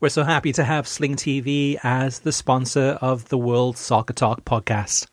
[0.00, 4.44] We're so happy to have Sling TV as the sponsor of the World Soccer Talk
[4.44, 5.08] podcast.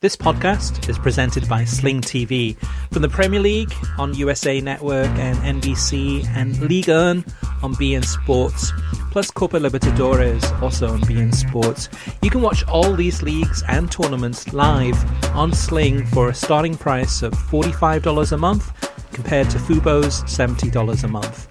[0.00, 2.56] This podcast is presented by Sling TV
[2.90, 7.22] from the Premier League on USA Network and NBC and Ligue 1
[7.62, 8.72] on beIN Sports,
[9.10, 11.90] plus Copa Libertadores also on beIN Sports.
[12.22, 14.96] You can watch all these leagues and tournaments live
[15.36, 18.85] on Sling for a starting price of $45 a month
[19.16, 21.48] compared to Fubo's $70 a month.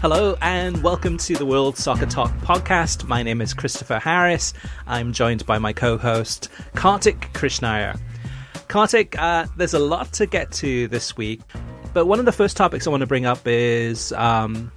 [0.00, 3.06] Hello and welcome to the World Soccer Talk podcast.
[3.06, 4.54] My name is Christopher Harris.
[4.86, 8.00] I'm joined by my co-host Kartik Krishnaiyer.
[8.68, 11.42] Kartik, uh, there's a lot to get to this week,
[11.92, 14.72] but one of the first topics I want to bring up is um,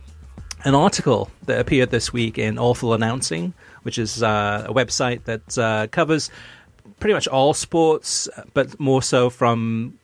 [0.66, 5.58] an article that appeared this week in Awful Announcing, which is uh, a website that
[5.58, 6.30] uh, covers
[7.00, 9.98] pretty much all sports, but more so from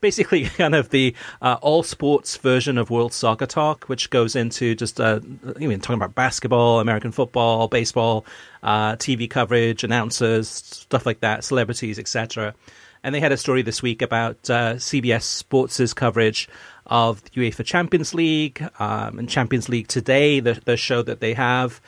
[0.00, 4.74] basically kind of the uh, all sports version of World Soccer Talk, which goes into
[4.74, 5.20] just uh,
[5.58, 8.24] you mean talking about basketball, American football, baseball,
[8.62, 12.54] uh, TV coverage, announcers, stuff like that, celebrities, etc.
[13.02, 16.48] And they had a story this week about uh, CBS Sports' coverage
[16.86, 21.34] of the UEFA Champions League um, and Champions League Today, the, the show that they
[21.34, 21.80] have.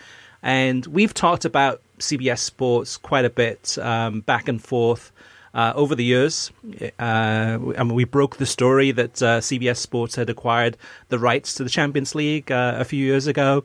[0.43, 5.13] And we've talked about CBS Sports quite a bit um, back and forth
[5.55, 6.51] uh, over the years.
[6.99, 10.77] Uh, mean, we broke the story that uh, CBS Sports had acquired
[11.09, 13.65] the rights to the Champions League uh, a few years ago.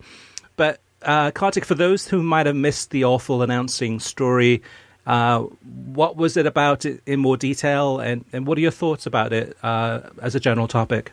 [0.56, 4.62] But uh, Kartik, for those who might have missed the awful announcing story,
[5.06, 5.40] uh,
[5.86, 9.56] what was it about in more detail, and, and what are your thoughts about it
[9.64, 11.12] uh, as a general topic?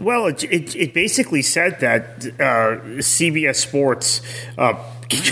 [0.00, 4.20] Well, it, it, it basically said that CBS Sports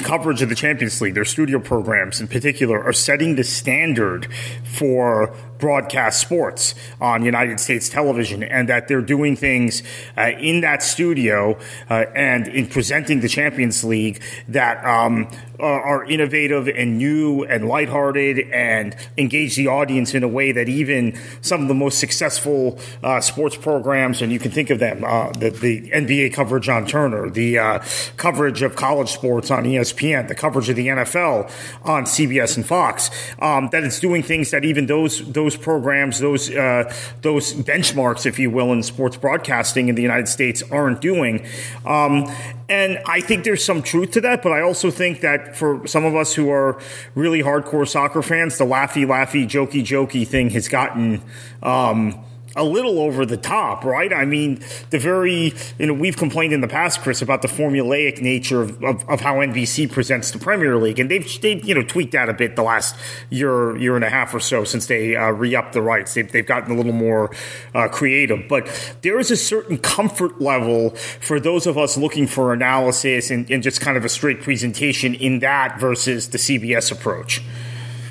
[0.04, 4.28] coverage of the Champions League, their studio programs in particular, are setting the standard
[4.64, 9.80] for broadcast sports on United States television, and that they're doing things
[10.18, 11.56] uh, in that studio
[11.88, 15.28] uh, and in presenting the Champions League that um,
[15.62, 21.16] are innovative and new and lighthearted and engage the audience in a way that even
[21.40, 25.30] some of the most successful uh, sports programs, and you can think of them, uh,
[25.32, 27.78] the, the, NBA coverage on Turner, the uh,
[28.16, 31.50] coverage of college sports on ESPN, the coverage of the NFL
[31.84, 36.50] on CBS and Fox, um, that it's doing things that even those those programs, those
[36.50, 36.92] uh,
[37.22, 41.46] those benchmarks, if you will, in sports broadcasting in the United States aren't doing.
[41.84, 42.32] Um,
[42.68, 46.04] and I think there's some truth to that, but I also think that for some
[46.04, 46.80] of us who are
[47.14, 51.22] really hardcore soccer fans, the laughy, laughy, jokey, jokey thing has gotten.
[51.62, 52.24] Um,
[52.56, 54.12] a little over the top, right?
[54.12, 58.20] I mean, the very, you know, we've complained in the past, Chris, about the formulaic
[58.20, 60.98] nature of, of, of how NBC presents the Premier League.
[60.98, 62.96] And they've, they've, you know, tweaked that a bit the last
[63.30, 66.14] year, year and a half or so since they uh, re upped the rights.
[66.14, 67.34] They've, they've gotten a little more
[67.74, 68.48] uh, creative.
[68.48, 68.68] But
[69.02, 73.62] there is a certain comfort level for those of us looking for analysis and, and
[73.62, 77.42] just kind of a straight presentation in that versus the CBS approach.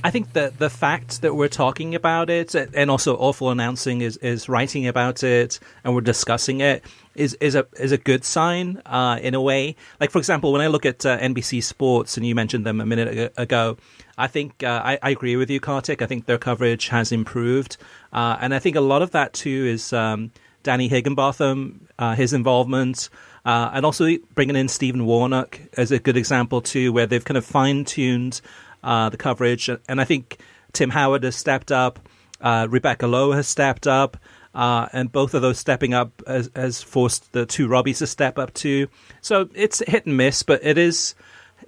[0.03, 4.17] I think that the fact that we're talking about it and also awful announcing is,
[4.17, 8.81] is writing about it and we're discussing it is is a is a good sign
[8.85, 9.75] uh, in a way.
[9.99, 12.85] Like for example, when I look at uh, NBC Sports and you mentioned them a
[12.85, 13.77] minute ago,
[14.17, 16.01] I think uh, I, I, agree with you, Kartik.
[16.01, 17.77] I think their coverage has improved,
[18.13, 20.31] uh, and I think a lot of that too is um,
[20.63, 23.09] Danny Higginbotham, uh, his involvement.
[23.43, 27.39] Uh, and also bringing in Stephen Warnock as a good example too, where they've kind
[27.39, 28.39] of fine tuned
[28.83, 29.69] uh, the coverage.
[29.87, 30.39] And I think
[30.73, 31.99] Tim Howard has stepped up,
[32.39, 34.17] uh, Rebecca Lowe has stepped up,
[34.53, 38.37] uh, and both of those stepping up has, has, forced the two Robbies to step
[38.37, 38.87] up too.
[39.21, 41.15] So it's hit and miss, but it is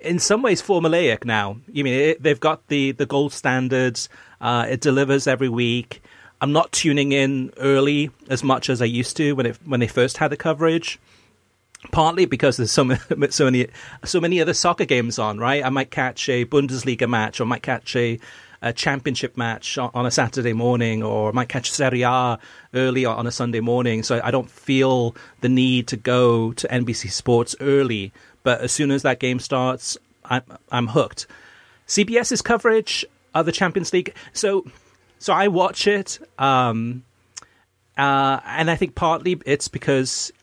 [0.01, 1.57] in some ways formulaic now.
[1.71, 4.09] You mean it, they've got the the gold standards.
[4.41, 6.01] Uh, it delivers every week.
[6.41, 9.87] I'm not tuning in early as much as I used to when it when they
[9.87, 10.99] first had the coverage
[11.91, 12.99] partly because there's so many,
[13.29, 13.67] so many,
[14.03, 15.37] so many other soccer games on.
[15.39, 18.19] Right, I might catch a Bundesliga match, or might catch a,
[18.61, 22.39] a championship match on a Saturday morning, or might catch Serie A
[22.73, 24.03] early on a Sunday morning.
[24.03, 28.11] So I don't feel the need to go to NBC Sports early.
[28.43, 31.27] But as soon as that game starts, I'm I'm hooked.
[31.87, 34.13] CBS's coverage of the Champions League.
[34.33, 34.65] So
[35.19, 36.19] so I watch it.
[36.37, 37.03] Um,
[37.97, 40.33] uh, and I think partly it's because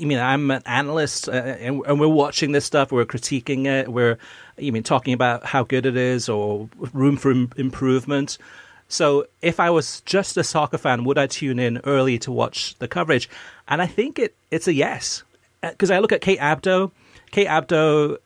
[0.00, 2.92] I mean, I'm an analyst, uh, and, and, we're watching this stuff.
[2.92, 3.88] We're critiquing it.
[3.88, 4.18] We're,
[4.58, 8.38] I mean, talking about how good it is or room for Im- improvement.
[8.88, 12.76] So, if I was just a soccer fan, would I tune in early to watch
[12.78, 13.28] the coverage?
[13.66, 15.24] And I think it it's a yes,
[15.60, 16.92] because uh, I look at Kate Abdo.
[17.32, 18.18] Kate Abdo,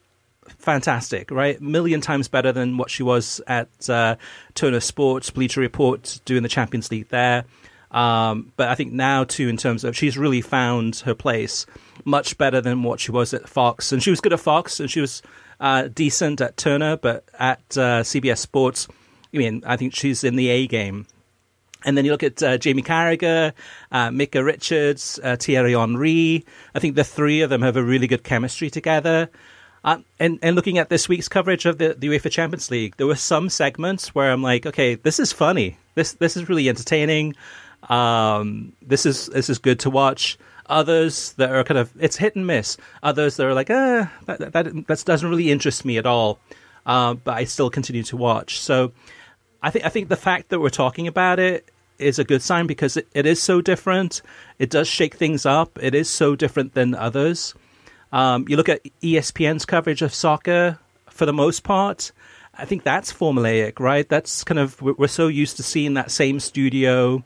[0.59, 1.61] fantastic, right?
[1.61, 4.17] Million times better than what she was at uh,
[4.55, 7.45] Turner Sports, Bleacher Report, doing the Champions League there.
[7.95, 11.65] Um, but I think now too, in terms of she's really found her place
[12.05, 14.91] much better than what she was at Fox, and she was good at Fox, and
[14.91, 15.23] she was
[15.61, 18.89] uh, decent at Turner, but at uh, CBS Sports,
[19.33, 21.07] I mean, I think she's in the A game.
[21.85, 23.53] And then you look at uh, Jamie Carragher,
[23.93, 24.11] uh,
[24.43, 26.45] Richards, uh, Thierry Henry.
[26.75, 29.31] I think the three of them have a really good chemistry together.
[29.85, 33.07] Uh, and, and looking at this week's coverage of the, the UEFA Champions League, there
[33.07, 35.77] were some segments where I'm like, okay, this is funny.
[35.95, 37.37] This this is really entertaining.
[37.89, 40.39] Um, this is this is good to watch.
[40.67, 42.77] Others that are kind of it's hit and miss.
[43.03, 46.39] Others that are like, ah, that that, that doesn't really interest me at all.
[46.87, 48.59] Uh, but I still continue to watch.
[48.59, 48.93] So
[49.63, 52.67] I think I think the fact that we're talking about it is a good sign
[52.67, 54.23] because it, it is so different.
[54.59, 55.79] It does shake things up.
[55.81, 57.55] It is so different than others.
[58.13, 60.79] Um, you look at ESPN's coverage of soccer
[61.11, 62.13] for the most part.
[62.57, 64.09] I think that's formulaic, right?
[64.09, 67.25] That's kind of we're so used to seeing that same studio,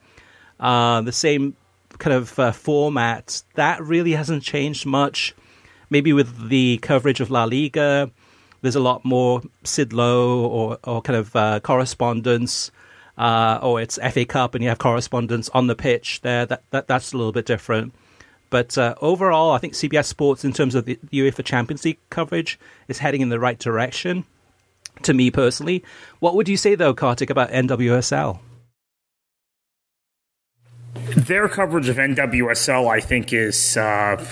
[0.61, 1.57] uh, the same
[1.99, 3.43] kind of uh, format.
[3.55, 5.35] That really hasn't changed much.
[5.91, 8.11] Maybe with the coverage of La Liga,
[8.61, 12.71] there's a lot more Sid Lowe or, or kind of uh, correspondence
[13.19, 16.47] uh, or it's FA Cup and you have correspondence on the pitch there.
[16.47, 17.93] That, that that's a little bit different.
[18.51, 22.59] But uh, overall, I think CBS Sports, in terms of the UEFA Champions League coverage,
[22.87, 24.25] is heading in the right direction.
[25.03, 25.85] To me personally,
[26.19, 28.41] what would you say though, Kartik, about NWSL?
[31.17, 33.77] Their coverage of NWSL, I think, is.
[33.77, 34.25] Uh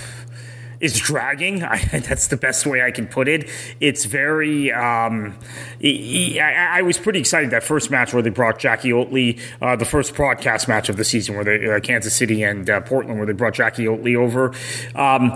[0.79, 1.63] is dragging.
[1.63, 3.49] I, that's the best way I can put it.
[3.79, 4.71] It's very.
[4.71, 5.35] Um,
[5.83, 9.85] I, I, was pretty excited that first match where they brought Jacqui Oatley, uh, the
[9.85, 13.27] first broadcast match of the season, where they uh, Kansas City and uh, Portland, where
[13.27, 14.53] they brought Jacqui Oatley over
[14.95, 15.33] um,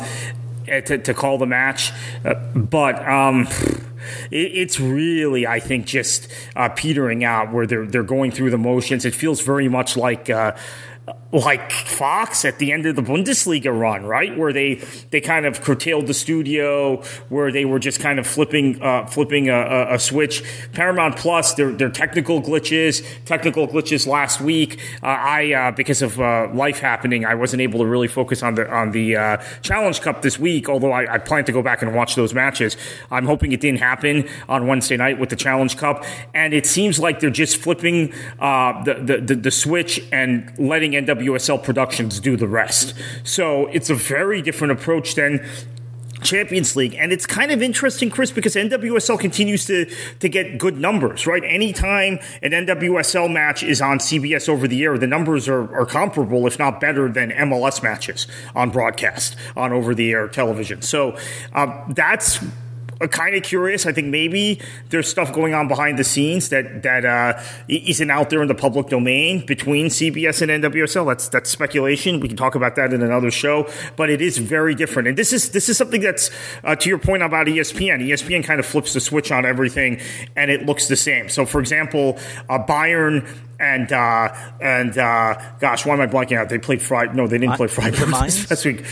[0.68, 1.92] eh, to, to, call the match,
[2.26, 3.08] uh, but.
[3.08, 3.48] Um,
[4.32, 9.06] it's really, I think, just uh, petering out where they're they're going through the motions.
[9.06, 10.54] It feels very much like uh,
[11.31, 14.75] like Fox at the end of the Bundesliga run, right, where they
[15.12, 19.50] they kind of curtailed the studio, where they were just kind of flipping uh, flipping
[19.50, 20.44] a, a, switch.
[20.74, 24.80] Paramount Plus, their their technical glitches, technical glitches last week.
[25.01, 28.56] Uh, I uh, because of uh, life happening, I wasn't able to really focus on
[28.56, 30.68] the on the uh, Challenge Cup this week.
[30.68, 32.75] Although I, I plan to go back and watch those matches,
[33.10, 36.04] I'm hoping it didn't happen on Wednesday night with the Challenge Cup.
[36.34, 40.94] And it seems like they're just flipping uh, the, the the the switch and letting
[41.22, 42.94] NWSL Productions do the rest.
[43.24, 45.46] So it's a very different approach than
[46.22, 46.96] Champions League.
[46.96, 49.90] And it's kind of interesting, Chris, because NWSL continues to,
[50.20, 51.44] to get good numbers, right?
[51.44, 56.46] Anytime an NWSL match is on CBS over the air, the numbers are, are comparable,
[56.48, 60.82] if not better, than MLS matches on broadcast, on over the air television.
[60.82, 61.18] So
[61.54, 62.40] um, that's
[63.07, 63.86] kind of curious.
[63.86, 64.59] I think maybe
[64.89, 68.56] there's stuff going on behind the scenes that that uh, isn't out there in the
[68.56, 71.07] public domain between CBS and NWSL.
[71.07, 72.19] That's that's speculation.
[72.19, 73.69] We can talk about that in another show.
[73.95, 76.31] But it is very different, and this is this is something that's
[76.63, 78.07] uh, to your point about ESPN.
[78.07, 80.00] ESPN kind of flips the switch on everything,
[80.36, 81.30] and it looks the same.
[81.30, 82.18] So, for example,
[82.50, 83.27] uh, Bayern
[83.59, 86.50] and uh, and uh, gosh, why am I blanking out?
[86.50, 87.13] They played Friday.
[87.13, 87.98] No, they didn't play Friday
[88.50, 88.83] this week.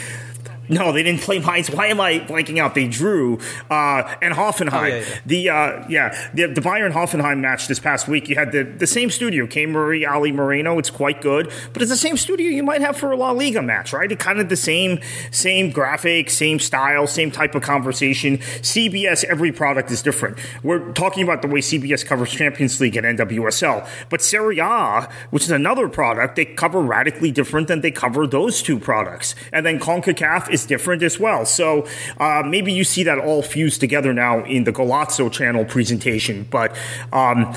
[0.69, 1.69] No, they didn't play Mainz.
[1.69, 2.75] Why am I blanking out?
[2.75, 3.39] They drew
[3.69, 4.73] uh, and Hoffenheim.
[4.73, 5.19] Oh, yeah, yeah.
[5.25, 8.29] The uh, yeah the, the Bayern Hoffenheim match this past week.
[8.29, 10.77] You had the, the same studio, Kay Murray, Ali Moreno.
[10.77, 13.61] It's quite good, but it's the same studio you might have for a La Liga
[13.61, 14.11] match, right?
[14.11, 14.99] It kind of the same
[15.31, 18.37] same graphic, same style, same type of conversation.
[18.37, 20.37] CBS, every product is different.
[20.61, 25.43] We're talking about the way CBS covers Champions League and NWSL, but Serie A, which
[25.43, 29.33] is another product, they cover radically different than they cover those two products.
[29.51, 31.45] And then Concacaf is is different as well.
[31.45, 31.87] So
[32.17, 36.47] uh, maybe you see that all fused together now in the Golazo channel presentation.
[36.49, 36.75] But
[37.13, 37.53] um,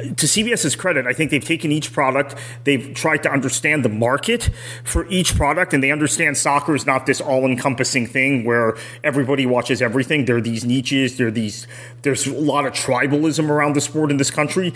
[0.00, 4.50] to CBS's credit, I think they've taken each product, they've tried to understand the market
[4.84, 9.46] for each product, and they understand soccer is not this all encompassing thing where everybody
[9.46, 10.24] watches everything.
[10.24, 11.66] There are these niches, there are these,
[12.02, 14.72] there's a lot of tribalism around the sport in this country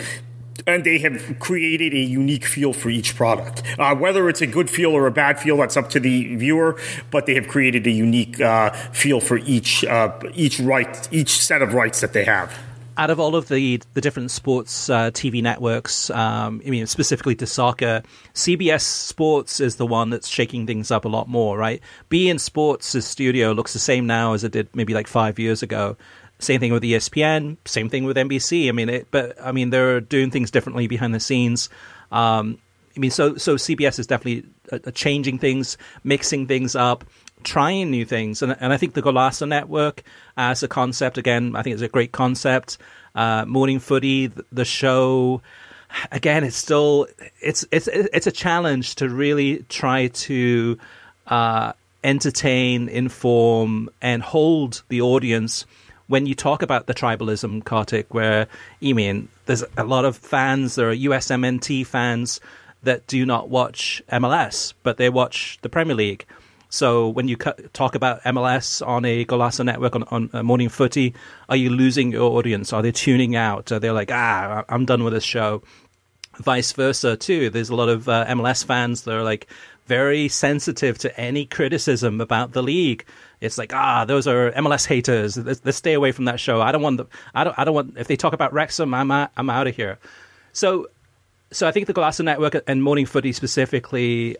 [0.67, 3.63] and they have created a unique feel for each product.
[3.77, 6.79] Uh, whether it's a good feel or a bad feel, that's up to the viewer.
[7.11, 11.61] But they have created a unique uh, feel for each uh, each right, each set
[11.61, 12.57] of rights that they have.
[12.97, 17.35] Out of all of the the different sports uh, TV networks, um, I mean specifically
[17.35, 21.81] to soccer, CBS Sports is the one that's shaking things up a lot more, right?
[22.09, 25.97] beIN Sports' studio looks the same now as it did maybe like five years ago.
[26.45, 27.57] Same thing with ESPN.
[27.65, 28.69] Same thing with NBC.
[28.69, 31.69] I mean, it, but I mean, they're doing things differently behind the scenes.
[32.11, 32.59] Um,
[32.95, 34.45] I mean, so so CBS is definitely
[34.93, 37.03] changing things, mixing things up,
[37.43, 40.03] trying new things, and and I think the Golazo Network
[40.37, 42.77] as a concept again, I think it's a great concept.
[43.15, 45.41] Uh, Morning Footy, the, the show.
[46.11, 47.07] again, it's still
[47.41, 50.77] it's it's it's a challenge to really try to
[51.27, 51.73] uh,
[52.03, 55.65] entertain, inform, and hold the audience
[56.07, 58.13] when you talk about the tribalism, Kartik.
[58.13, 58.47] Where
[58.79, 62.39] you mean there's a lot of fans, there are USMNT fans
[62.83, 66.25] that do not watch MLS, but they watch the Premier League.
[66.69, 71.13] So when you talk about MLS on a Golazo network on, on uh, Morning Footy,
[71.47, 72.73] are you losing your audience?
[72.73, 73.71] Are they tuning out?
[73.71, 75.63] Are they like, ah, I'm done with this show?
[76.37, 77.49] Vice versa too.
[77.49, 79.47] There's a lot of uh, MLS fans that are like
[79.85, 83.05] very sensitive to any criticism about the league.
[83.41, 85.37] It's like, ah, those are MLS haters.
[85.37, 86.61] Let's, let's stay away from that show.
[86.61, 87.97] I don't want the, I don't, I don't want.
[87.97, 89.99] If they talk about Wrexham, I'm, out, I'm out of here.
[90.53, 90.87] So,
[91.51, 94.37] so I think the Golazo Network and Morning Footy specifically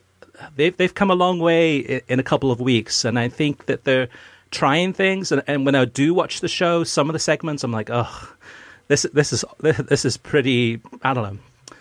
[0.56, 3.84] they've they've come a long way in a couple of weeks, and I think that
[3.84, 4.10] they're
[4.52, 5.32] trying things.
[5.32, 8.34] And, and when I do watch the show, some of the segments, I'm like, oh,
[8.88, 10.82] this this is this is pretty.
[11.04, 11.76] I don't know,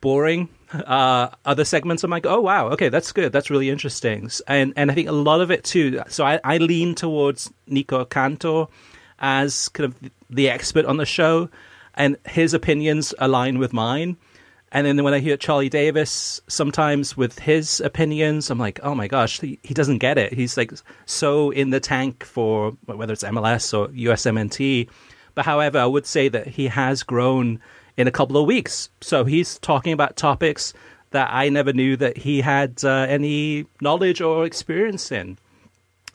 [0.00, 0.48] boring.
[0.72, 4.90] Uh, other segments, I'm like, oh wow, okay, that's good, that's really interesting, and and
[4.90, 6.02] I think a lot of it too.
[6.08, 8.66] So I, I lean towards Nico Cantor
[9.18, 11.48] as kind of the expert on the show,
[11.94, 14.16] and his opinions align with mine.
[14.70, 19.08] And then when I hear Charlie Davies sometimes with his opinions, I'm like, oh my
[19.08, 20.34] gosh, he, he doesn't get it.
[20.34, 20.72] He's like
[21.06, 24.88] so in the tank for whether it's MLS or USMNT.
[25.34, 27.60] But however, I would say that he has grown
[27.98, 28.88] in a couple of weeks.
[29.02, 30.72] So he's talking about topics
[31.10, 35.36] that I never knew that he had uh, any knowledge or experience in.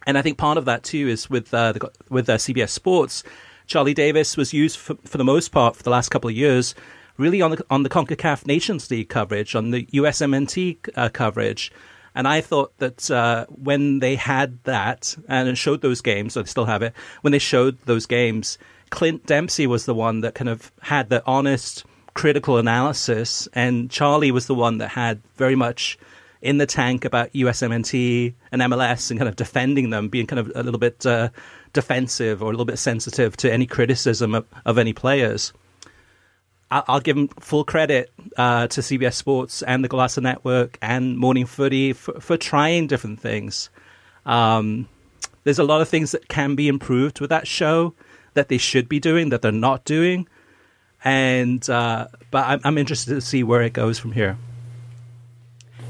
[0.07, 3.23] And I think part of that too is with uh, the, with uh, CBS Sports.
[3.67, 6.73] Charlie Davies was used for, for the most part for the last couple of years
[7.17, 11.71] really on the on the Concacaf Nations League coverage, on the USMNT uh, coverage.
[12.15, 16.47] And I thought that uh, when they had that and showed those games, or they
[16.47, 18.59] still have it, when they showed those games,
[18.93, 21.83] Clint Dempsey was the one that kind of had the honest,
[22.13, 25.97] critical analysis, and Charlie was the one that had very much
[26.43, 30.51] in the tank about USMNT and MLS and kind of defending them, being kind of
[30.53, 31.29] a little bit uh,
[31.73, 35.53] defensive or a little bit sensitive to any criticism of, of any players.
[36.69, 41.47] I'll give them full credit uh, to CBS Sports and the Golazo Network and Morning
[41.47, 43.71] Footy for, for trying different things.
[44.27, 44.88] Um,
[45.45, 47.95] there's a lot of things that can be improved with that show
[48.33, 50.27] that they should be doing that they're not doing,
[51.03, 54.37] and uh, but I'm, I'm interested to see where it goes from here.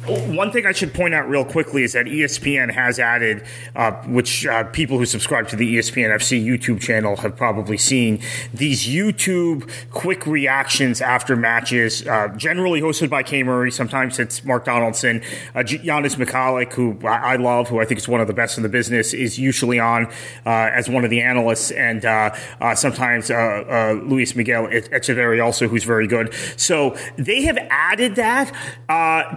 [0.05, 4.45] One thing I should point out real quickly is that ESPN has added, uh, which
[4.45, 8.19] uh, people who subscribe to the ESPN FC YouTube channel have probably seen,
[8.53, 13.71] these YouTube quick reactions after matches, uh, generally hosted by Kay Murray.
[13.71, 15.21] Sometimes it's Mark Donaldson.
[15.55, 18.63] Uh, Janusz Michallik, who I love, who I think is one of the best in
[18.63, 20.07] the business, is usually on
[20.45, 21.71] uh, as one of the analysts.
[21.71, 26.33] And uh, uh, sometimes Luis Miguel Echegaray also, who's very good.
[26.57, 28.51] So they have added that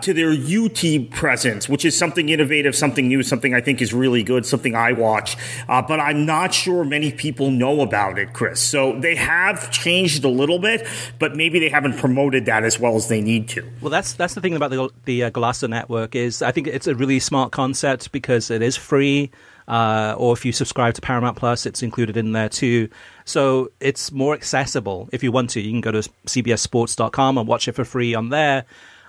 [0.02, 3.92] to their YouTube UT presence, which is something innovative, something new, something I think is
[3.92, 5.36] really good, something I watch.
[5.68, 8.60] Uh, but I'm not sure many people know about it, Chris.
[8.60, 10.86] So they have changed a little bit,
[11.18, 13.68] but maybe they haven't promoted that as well as they need to.
[13.80, 16.94] Well, that's that's the thing about the the uh, network is I think it's a
[16.94, 19.30] really smart concept because it is free.
[19.68, 22.88] Uh, or if you subscribe to Paramount Plus, it's included in there too.
[23.24, 25.08] So it's more accessible.
[25.12, 28.28] If you want to, you can go to cbssports.com and watch it for free on
[28.28, 28.64] there.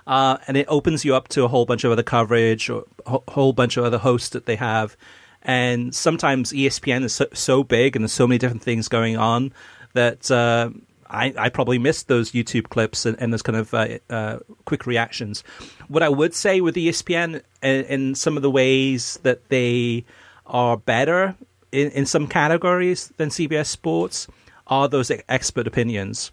[0.08, 3.20] Uh, and it opens you up to a whole bunch of other coverage or a
[3.30, 4.96] whole bunch of other hosts that they have.
[5.42, 9.52] And sometimes ESPN is so, so big and there's so many different things going on
[9.92, 10.70] that uh,
[11.08, 14.86] I, I, probably missed those YouTube clips and, and those kind of uh, uh quick
[14.86, 15.44] reactions.
[15.88, 20.04] What I would say with ESPN in, in some of the ways that they
[20.46, 21.36] are better
[21.70, 24.26] in, in some categories than CBS Sports
[24.66, 26.30] are those expert opinions.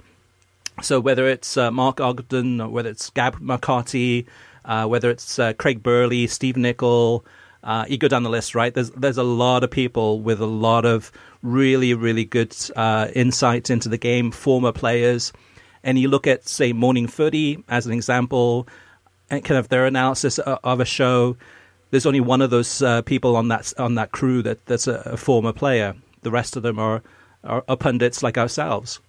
[0.81, 4.25] So whether it's uh, Mark Ogden, or whether it's Gab Marcotti,
[4.65, 7.25] uh, whether it's uh, Craig Burley, Steve Nicol,
[7.63, 8.73] uh, you go down the list, right?
[8.73, 13.69] There's there's a lot of people with a lot of really really good uh, insights
[13.69, 15.33] into the game, former players,
[15.83, 18.67] and you look at say Morning Footy as an example,
[19.29, 21.37] and kind of their analysis of a show.
[21.91, 25.01] There's only one of those uh, people on that on that crew that that's a,
[25.05, 25.95] a former player.
[26.21, 27.01] The rest of them are,
[27.43, 28.99] are pundits like ourselves.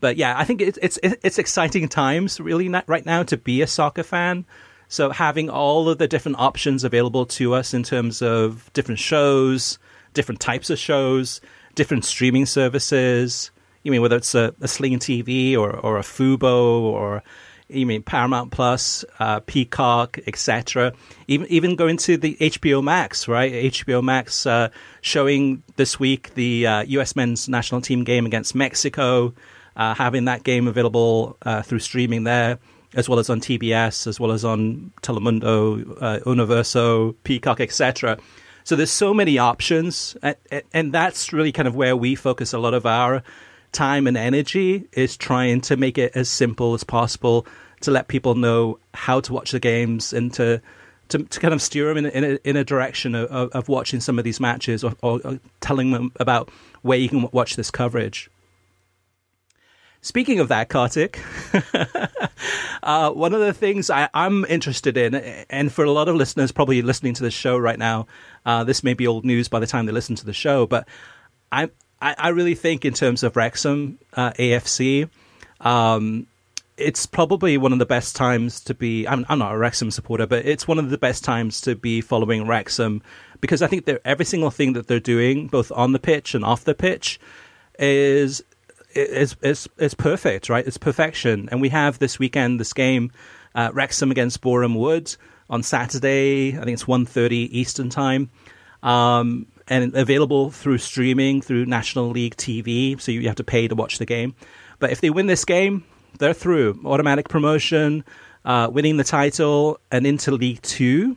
[0.00, 3.66] But yeah, I think it's it's it's exciting times really right now to be a
[3.66, 4.44] soccer fan.
[4.88, 9.78] So having all of the different options available to us in terms of different shows,
[10.14, 11.40] different types of shows,
[11.74, 13.50] different streaming services.
[13.82, 17.22] You mean whether it's a, a Sling TV or or a Fubo or
[17.68, 20.92] you mean Paramount Plus, uh, Peacock, etc.
[21.26, 23.52] Even even going to the HBO Max, right?
[23.52, 24.68] HBO Max uh,
[25.00, 27.16] showing this week the uh, U.S.
[27.16, 29.34] men's national team game against Mexico
[29.76, 32.58] uh, having that game available uh, through streaming there,
[32.94, 38.18] as well as on TBS, as well as on Telemundo, uh, Universo, Peacock, etc.
[38.64, 40.16] So there's so many options,
[40.72, 43.22] and, that's really kind of where we focus a lot of our
[43.72, 47.46] time and energy is trying to make it as simple as possible
[47.82, 50.60] to let people know how to watch the games and to
[51.08, 54.00] to, to kind of steer them in, in, a, in a direction of, of, watching
[54.00, 56.50] some of these matches or, or telling them about
[56.82, 58.28] where you can watch this coverage.
[60.06, 61.18] Speaking of that, Kartik,
[62.84, 65.16] uh, one of the things I, am interested in,
[65.50, 68.06] and for a lot of listeners probably listening to the show right now,
[68.46, 70.86] uh, this may be old news by the time they listen to the show, but
[71.50, 71.70] I,
[72.00, 75.10] I really think in terms of Wrexham uh, AFC,
[75.60, 76.28] um,
[76.76, 79.08] it's probably one of the best times to be.
[79.08, 82.00] I'm, I'm, not a Wrexham supporter, but it's one of the best times to be
[82.00, 83.02] following Wrexham
[83.40, 86.62] because I think every single thing that they're doing, both on the pitch and off
[86.62, 87.18] the pitch,
[87.76, 88.44] is
[88.96, 90.48] is is is perfect.
[90.48, 91.48] Right, it's perfection.
[91.50, 93.12] And we have this weekend this game,
[93.54, 95.14] uh, Wrexham against Boreham Wood
[95.48, 96.56] on Saturday.
[96.58, 98.30] I think it's 1.30 Eastern time.
[98.82, 103.74] Um, and available through streaming through National League TV, so you have to pay to
[103.74, 104.34] watch the game.
[104.78, 105.84] But if they win this game,
[106.18, 106.80] they're through.
[106.84, 108.04] Automatic promotion,
[108.44, 111.16] uh, winning the title, and into League Two.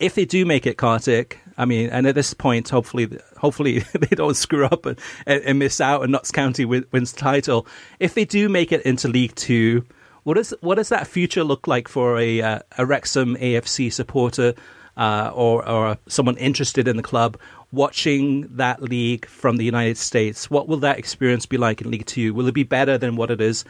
[0.00, 4.16] If they do make it, Kartik, I mean, and at this point, hopefully, hopefully they
[4.16, 7.68] don't screw up and, and miss out, and Notts County wins the title.
[8.00, 9.84] If they do make it into League Two,
[10.24, 14.54] what is what does that future look like for a uh, a Wrexham AFC supporter
[14.96, 17.38] uh, or or someone interested in the club?
[17.74, 22.04] watching that league from the United States, what will that experience be like in League
[22.04, 22.34] Two?
[22.34, 23.64] Will it be better than what it is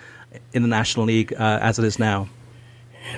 [0.52, 2.28] in the National League uh, as it is now?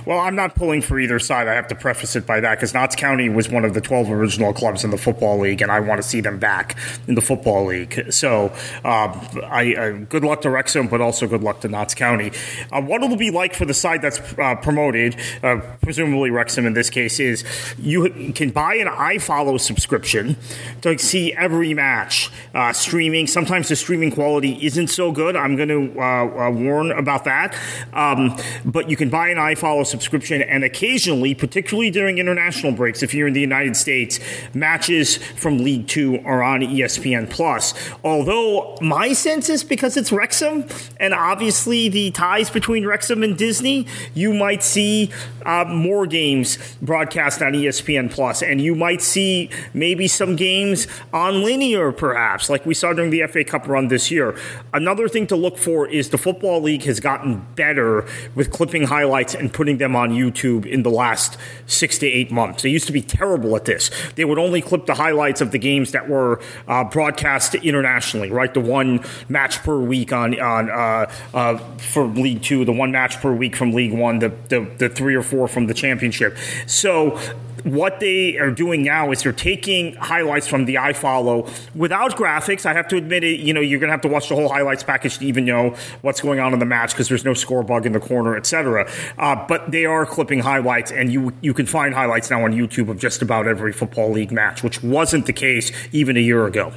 [0.07, 1.49] Well, I'm not pulling for either side.
[1.49, 4.11] I have to preface it by that because Notts County was one of the 12
[4.11, 6.77] original clubs in the Football League, and I want to see them back
[7.07, 8.13] in the Football League.
[8.13, 8.53] So,
[8.85, 12.33] uh, I, uh, good luck to Wrexham, but also good luck to Notts County.
[12.73, 16.75] Uh, what it'll be like for the side that's uh, promoted, uh, presumably Wrexham in
[16.75, 17.45] this case, is
[17.79, 20.37] you can buy an iFollow subscription
[20.83, 23.27] to see every match uh, streaming.
[23.27, 25.37] Sometimes the streaming quality isn't so good.
[25.37, 27.57] I'm going to warn about that.
[27.93, 33.03] Um, but you can buy an iFollow follow subscription, and occasionally, particularly during international breaks,
[33.03, 34.21] if you're in the United States,
[34.55, 37.75] matches from League Two are on ESPN Plus.
[38.05, 40.65] Although my sense is because it's Wrexham,
[41.01, 45.11] and obviously the ties between Wrexham and Disney, you might see
[45.45, 51.43] uh, more games broadcast on ESPN Plus, and you might see maybe some games on
[51.43, 54.39] linear, perhaps, like we saw during the FA Cup run this year.
[54.73, 58.07] Another thing to look for is the Football League has gotten better
[58.37, 62.31] with clipping highlights and putting putting them on YouTube in the last six to eight
[62.31, 62.63] months.
[62.63, 63.91] They used to be terrible at this.
[64.15, 68.53] They would only clip the highlights of the games that were uh, broadcast internationally, right?
[68.53, 73.17] The one match per week on on uh, uh, for League Two, the one match
[73.23, 76.37] per week from League One, the, the the three or four from the Championship.
[76.67, 77.19] So
[77.65, 82.67] what they are doing now is they're taking highlights from the iFollow without graphics.
[82.67, 84.49] I have to admit it, you know, you're going to have to watch the whole
[84.49, 87.63] highlights package to even know what's going on in the match because there's no score
[87.63, 88.91] bug in the corner, etc.
[89.19, 92.89] Uh, but they are clipping highlights, and you you can find highlights now on YouTube
[92.89, 96.73] of just about every football league match, which wasn't the case even a year ago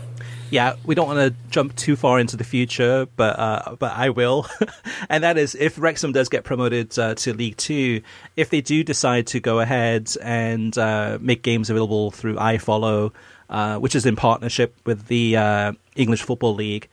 [0.50, 4.10] yeah, we don't want to jump too far into the future, but uh, but I
[4.10, 4.48] will,
[5.10, 8.02] and that is if Wrexham does get promoted uh, to League Two,
[8.36, 13.14] if they do decide to go ahead and uh, make games available through iFollow,
[13.50, 16.88] uh, which is in partnership with the uh, English Football League,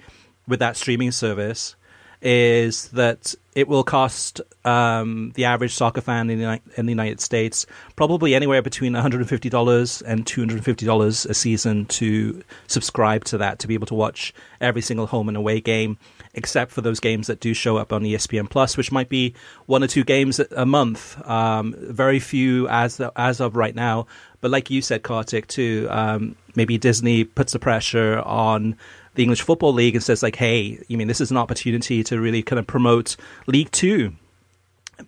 [0.48, 1.76] with that streaming service,
[2.24, 7.20] is that it will cost um, the average soccer fan in the, in the, United
[7.20, 13.74] States probably anywhere between $150 and $250 a season to subscribe to that to be
[13.74, 15.98] able to watch every single home and away game,
[16.32, 19.34] except for those games that do show up on ESPN Plus, which might be
[19.66, 21.20] one or two games a month.
[21.28, 24.06] Um, very few as as of right now.
[24.40, 28.76] But like you said, Kartik, too, um, maybe Disney puts the pressure on
[29.14, 32.20] the English Football League and says like, hey, you mean this is an opportunity to
[32.20, 34.14] really kind of promote League Two.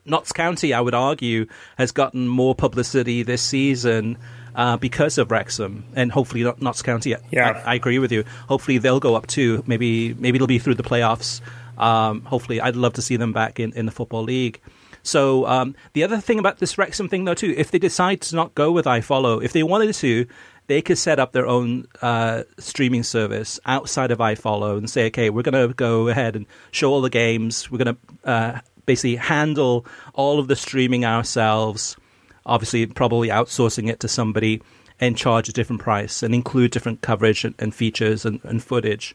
[0.04, 1.46] Notts County, I would argue,
[1.78, 4.18] has gotten more publicity this season
[4.56, 7.14] uh, because of Wrexham, and hopefully not Notts County.
[7.30, 8.24] Yeah, I, I, agree with you.
[8.48, 9.62] Hopefully they'll go up too.
[9.66, 11.40] Maybe maybe it'll be through the playoffs.
[11.78, 14.60] Um, hopefully, I'd love to see them back in, in the football league.
[15.02, 18.34] So um, the other thing about this Wrexham thing, though, too, if they decide to
[18.34, 20.26] not go with iFollow, if they wanted to,
[20.66, 25.30] they could set up their own uh, streaming service outside of iFollow and say, okay,
[25.30, 27.70] we're going to go ahead and show all the games.
[27.70, 31.96] We're going to uh, basically handle all of the streaming ourselves.
[32.44, 34.62] Obviously, probably outsourcing it to somebody
[34.98, 39.14] and charge a different price and include different coverage and, and features and, and footage.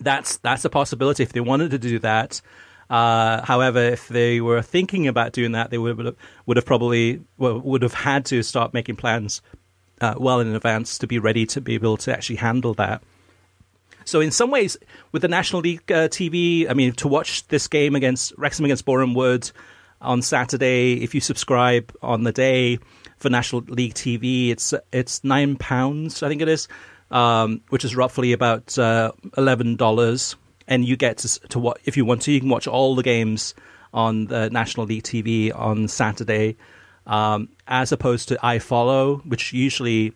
[0.00, 2.40] that's that's a possibility if they wanted to do that.
[2.88, 6.16] Uh, however, if they were thinking about doing that, they would have,
[6.46, 9.42] would have probably well, would have had to start making plans
[10.00, 13.02] uh, well in advance to be ready to be able to actually handle that.
[14.04, 14.76] So, in some ways,
[15.12, 18.84] with the National League uh, TV, I mean, to watch this game against Wrexham against
[18.84, 19.50] Boreham Wood
[20.00, 22.78] on Saturday, if you subscribe on the day
[23.18, 26.68] for National League TV, it's it's nine pounds, I think it is,
[27.10, 30.36] um, which is roughly about uh, eleven dollars
[30.68, 33.02] and you get to, to what if you want to, you can watch all the
[33.02, 33.54] games
[33.92, 36.56] on the National League TV on Saturday,
[37.08, 40.12] um, as opposed to iFollow, which usually,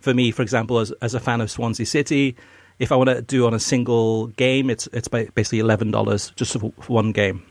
[0.00, 2.36] for me, for example, as, as a fan of Swansea City,
[2.78, 6.58] if I want to do on a single game, it's it's basically eleven dollars just
[6.58, 7.42] for, one game.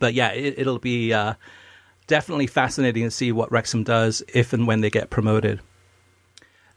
[0.00, 1.34] But yeah, it, will be uh,
[2.06, 5.60] definitely fascinating to see what Wrexham does if and when they get promoted.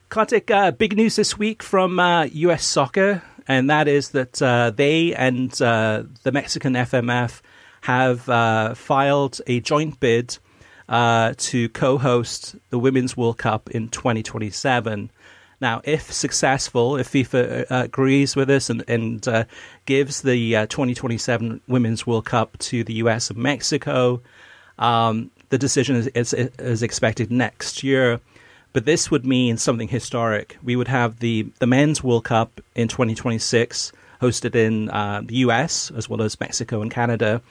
[0.09, 4.71] Kartik, uh, big news this week from uh, US Soccer and that is that uh,
[4.71, 7.41] they and uh, the Mexican FMF
[7.81, 10.37] have uh, filed a joint bid
[10.91, 15.09] uh, to co-host the Women's World Cup in 2027.
[15.61, 19.45] Now, if successful, if FIFA uh, agrees with us and, and uh,
[19.85, 24.21] gives the 2027 Women's World Cup to the US and Mexico,
[24.79, 28.19] um, the decision is, is, is expected next year.
[28.73, 30.57] But this would mean something historic.
[30.61, 35.89] We would have the, the Men's World Cup in 2026, hosted in uh, the US
[35.91, 37.41] as well as Mexico and Canada.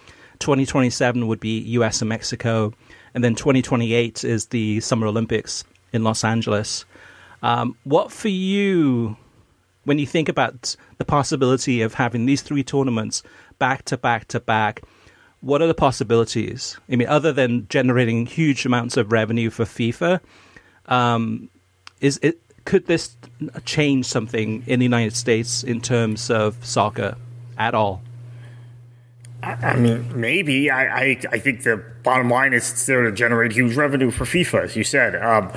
[0.40, 2.72] 2027 would be US and Mexico.
[3.14, 6.85] And then 2028 is the Summer Olympics in Los Angeles.
[7.42, 9.16] Um, what for you,
[9.85, 13.22] when you think about the possibility of having these three tournaments
[13.59, 14.83] back to back to back,
[15.40, 16.79] what are the possibilities?
[16.90, 20.20] I mean, other than generating huge amounts of revenue for FIFA,
[20.87, 21.48] um,
[22.00, 23.16] is it could this
[23.64, 27.16] change something in the United States in terms of soccer
[27.57, 28.03] at all?
[29.42, 30.70] I mean, maybe.
[30.70, 34.24] I, I, I, think the bottom line is it's there to generate huge revenue for
[34.24, 35.16] FIFA, as you said.
[35.16, 35.50] Um,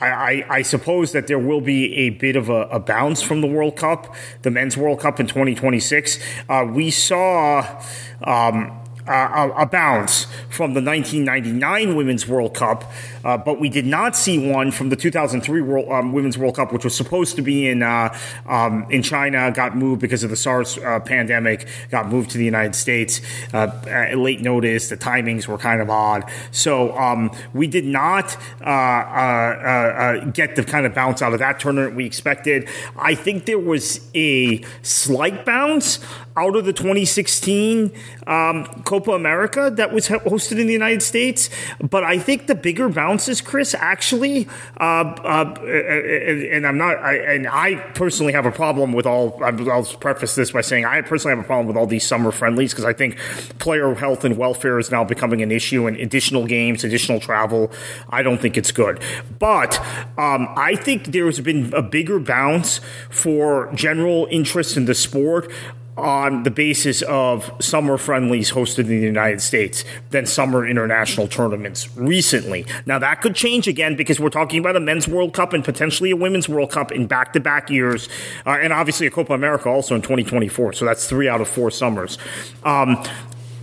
[0.00, 3.42] I, I, I, suppose that there will be a bit of a, a, bounce from
[3.42, 6.18] the World Cup, the Men's World Cup in 2026.
[6.48, 7.82] Uh, we saw.
[8.22, 12.90] Um, uh, a bounce from the 1999 Women's World Cup,
[13.24, 16.72] uh, but we did not see one from the 2003 World, um, Women's World Cup,
[16.72, 18.16] which was supposed to be in uh,
[18.46, 22.44] um, in China, got moved because of the SARS uh, pandemic, got moved to the
[22.44, 23.20] United States.
[23.52, 28.36] Uh, at late notice, the timings were kind of odd, so um, we did not
[28.62, 32.68] uh, get the kind of bounce out of that tournament we expected.
[32.96, 36.00] I think there was a slight bounce
[36.36, 37.92] out of the 2016
[38.26, 41.48] um, Copa America that was hosted in the United States.
[41.80, 44.46] But I think the bigger bounces, Chris, actually,
[44.78, 49.42] uh, uh, and I'm not, I, and I personally have a problem with all.
[49.42, 52.72] I'll preface this by saying I personally have a problem with all these summer friendlies
[52.72, 53.18] because I think
[53.58, 57.70] player health and welfare is now becoming an issue, and additional games, additional travel.
[58.10, 59.00] I don't think it's good.
[59.38, 59.78] But
[60.18, 65.50] um, I think there's been a bigger bounce for general interest in the sport
[65.96, 71.88] on the basis of summer friendlies hosted in the United States than summer international tournaments
[71.96, 72.66] recently.
[72.84, 76.10] Now, that could change again because we're talking about a men's World Cup and potentially
[76.10, 78.08] a women's World Cup in back to back years,
[78.44, 80.74] uh, and obviously a Copa America also in 2024.
[80.74, 82.18] So that's three out of four summers.
[82.64, 83.02] Um,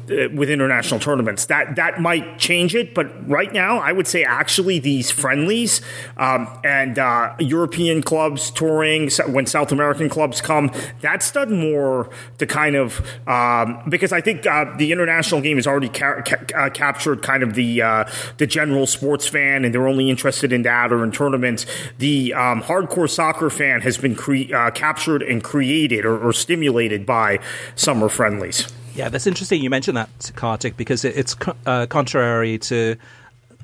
[0.10, 1.46] uh, with international tournaments.
[1.46, 5.82] That that might change it, but right now, I would say actually these friendlies
[6.18, 12.46] um, and uh, European clubs touring when South American clubs come, that's done more to
[12.46, 16.70] kind of um, because I think uh, the international game has already ca- ca- uh,
[16.70, 18.04] captured kind of the uh,
[18.38, 21.66] the general sports fan, and they're only interested in that or in tournaments.
[22.00, 27.40] The um, hardcore soccer fan has been cre- captured and created or, or stimulated by
[27.76, 28.72] summer friendlies.
[28.96, 29.64] Yeah, that's interesting.
[29.64, 32.96] You mentioned that, Kartik, because it's uh, contrary to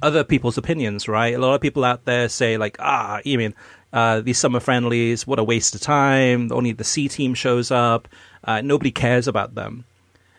[0.01, 1.35] other people's opinions, right?
[1.35, 3.53] A lot of people out there say, like, ah, you mean
[3.93, 6.51] uh, these summer friendlies, what a waste of time.
[6.51, 8.07] Only the C team shows up.
[8.43, 9.85] Uh, nobody cares about them.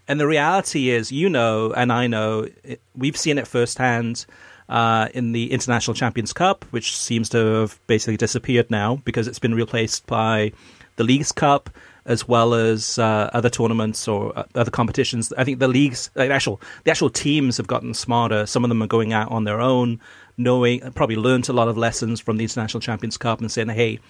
[0.08, 4.26] And the reality is, you know, and I know, it, we've seen it firsthand
[4.68, 9.38] uh, in the International Champions Cup, which seems to have basically disappeared now because it's
[9.38, 10.52] been replaced by
[10.96, 11.70] the Leagues Cup
[12.10, 15.32] as well as uh, other tournaments or uh, other competitions.
[15.38, 18.46] I think the leagues, the actual the actual teams, have gotten smarter.
[18.46, 20.00] Some of them are going out on their own,
[20.36, 24.00] knowing probably learned a lot of lessons from the International Champions Cup and saying, "Hey,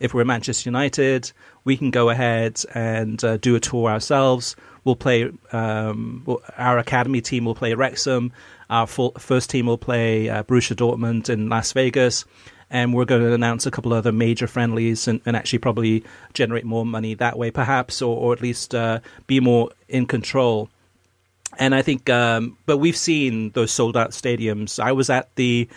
[0.00, 1.30] if we're Manchester United,
[1.64, 4.56] we can go ahead and uh, do a tour ourselves.
[4.84, 8.32] We'll play um, our academy team will play Wrexham.
[8.70, 12.24] Our full, first team will play uh, Borussia Dortmund in Las Vegas."
[12.70, 16.04] And we're going to announce a couple other major friendlies and, and actually probably
[16.34, 20.70] generate more money that way, perhaps, or, or at least uh, be more in control.
[21.58, 24.78] And I think, um, but we've seen those sold out stadiums.
[24.78, 25.68] I was at the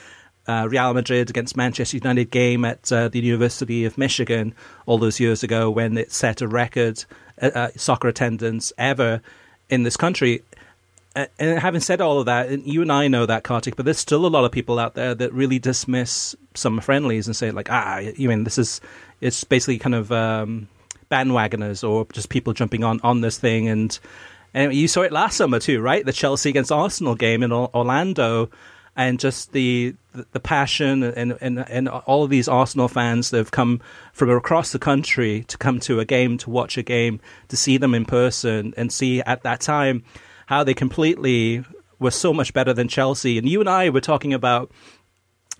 [0.47, 4.53] uh, Real Madrid against Manchester United game at uh, the University of Michigan
[4.85, 7.03] all those years ago when it set a record
[7.41, 9.21] uh, uh soccer attendance ever
[9.69, 10.43] in this country
[11.15, 13.99] and having said all of that, and you and I know that, Kartik, but there's
[13.99, 17.69] still a lot of people out there that really dismiss some friendlies and say, like,
[17.71, 18.81] ah, you mean this is,
[19.21, 20.67] it's basically kind of um,
[21.11, 23.67] bandwagoners or just people jumping on, on this thing.
[23.67, 23.97] And,
[24.53, 26.05] and you saw it last summer too, right?
[26.05, 28.49] The Chelsea against Arsenal game in Orlando.
[28.95, 29.95] And just the,
[30.33, 33.81] the passion and, and and all of these Arsenal fans that have come
[34.13, 37.77] from across the country to come to a game, to watch a game, to see
[37.77, 40.03] them in person, and see at that time
[40.45, 41.63] how they completely
[41.99, 43.37] were so much better than Chelsea.
[43.37, 44.71] And you and I were talking about,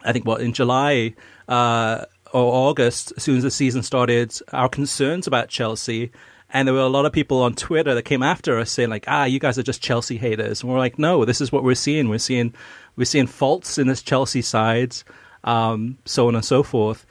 [0.04, 1.15] I think, what in July
[1.48, 6.12] uh, or August, as soon as the season started, our concerns about Chelsea.
[6.50, 9.06] And there were a lot of people on Twitter that came after us saying, like,
[9.08, 10.62] ah, you guys are just Chelsea haters.
[10.62, 12.10] And we're like, no, this is what we're seeing.
[12.10, 12.54] We're seeing
[12.96, 14.96] we're seeing faults in this Chelsea side,
[15.43, 17.08] um, so on and so forth.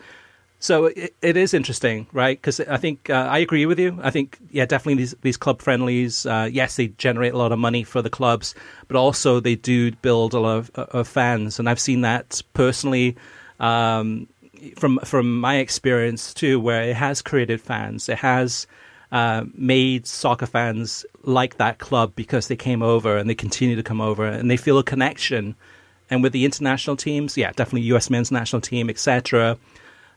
[0.62, 2.40] So it, it is interesting, right?
[2.40, 3.98] Because I think uh, I agree with you.
[4.00, 6.24] I think yeah, definitely these these club friendlies.
[6.24, 8.54] Uh, yes, they generate a lot of money for the clubs,
[8.86, 12.40] but also they do build a lot of, uh, of fans, and I've seen that
[12.54, 13.16] personally.
[13.58, 14.28] Um,
[14.76, 18.68] from from my experience too, where it has created fans, it has
[19.10, 23.82] uh, made soccer fans like that club because they came over and they continue to
[23.82, 25.56] come over and they feel a connection.
[26.08, 28.10] And with the international teams, yeah, definitely U.S.
[28.10, 29.58] men's national team, etc.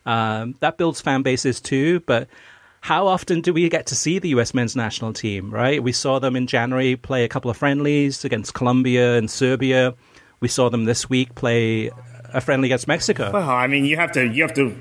[0.05, 2.27] Um, that builds fan bases too, but
[2.81, 5.81] how often do we get to see the US men's national team, right?
[5.81, 9.95] We saw them in January play a couple of friendlies against Colombia and Serbia.
[10.39, 11.89] We saw them this week play
[12.33, 13.31] a friendly against Mexico.
[13.31, 14.77] Well, I mean, you have to you have to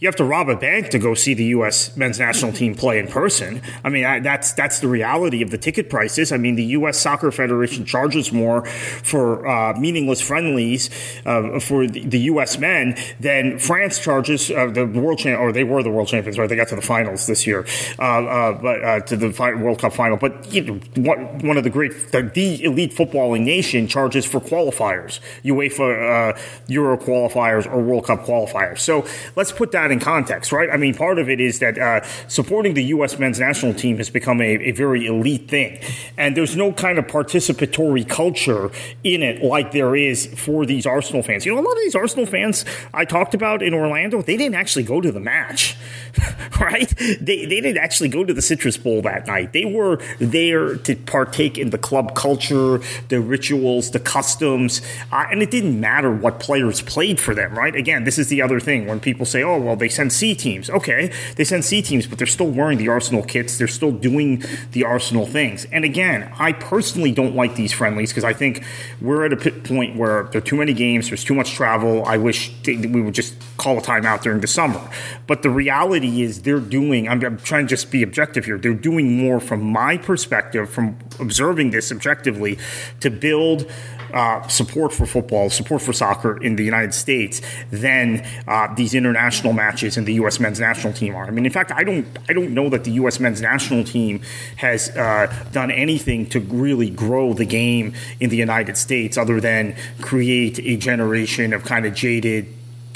[0.00, 1.96] you have to rob a bank to go see the U.S.
[1.96, 3.62] men's national team play in person.
[3.82, 6.32] I mean, I, that's that's the reality of the ticket prices.
[6.32, 6.98] I mean, the U.S.
[6.98, 10.90] Soccer Federation charges more for uh, meaningless friendlies
[11.24, 12.58] uh, for the, the, U.S.
[12.58, 16.48] men than France charges uh, the world champ, or they were the world champions, right?
[16.48, 17.66] They got to the finals this year,
[17.98, 19.28] uh, uh, but uh, to the
[19.60, 20.16] World Cup final.
[20.16, 25.20] But you know, one of the great, the, the, elite footballing nation charges for qualifiers,
[25.44, 28.78] UEFA Euro qualifiers or World Cup qualifiers.
[28.80, 29.06] So
[29.36, 30.68] let's put that that in context, right?
[30.70, 33.18] I mean, part of it is that uh, supporting the U.S.
[33.18, 35.78] men's national team has become a, a, very elite thing.
[36.16, 38.70] And there's no kind of participatory culture
[39.04, 41.46] in it like there is for these Arsenal fans.
[41.46, 44.56] You know, a lot of these Arsenal fans I talked about in Orlando, they didn't
[44.56, 45.76] actually go to the match,
[46.60, 46.92] right?
[46.96, 49.52] They, they didn't actually go to the Citrus Bowl that night.
[49.52, 55.42] They were there to partake in the club culture, the rituals, the customs, uh, and
[55.42, 57.74] it didn't matter what players played for them, right?
[57.74, 60.70] Again, this is the other thing when people say, oh, well, they send C teams.
[60.70, 63.58] Okay, they send C teams, but they're still wearing the Arsenal kits.
[63.58, 65.66] They're still doing the Arsenal things.
[65.72, 68.64] And again, I personally don't like these friendlies because I think
[69.00, 71.08] we're at a point where there are too many games.
[71.08, 72.04] There's too much travel.
[72.04, 74.80] I wish we would just call a timeout during the summer.
[75.26, 77.08] But the reality is, they're doing.
[77.08, 78.58] I'm, I'm trying to just be objective here.
[78.58, 82.58] They're doing more from my perspective, from observing this objectively,
[83.00, 83.70] to build
[84.12, 87.40] uh, support for football, support for soccer in the United States
[87.70, 90.40] than uh, these international matches and the U.S.
[90.40, 91.26] men's national team are.
[91.26, 93.20] I mean, in fact, I don't I don't know that the U.S.
[93.20, 94.20] men's national team
[94.56, 99.76] has uh, done anything to really grow the game in the United States other than
[100.00, 102.46] create a generation of kind of jaded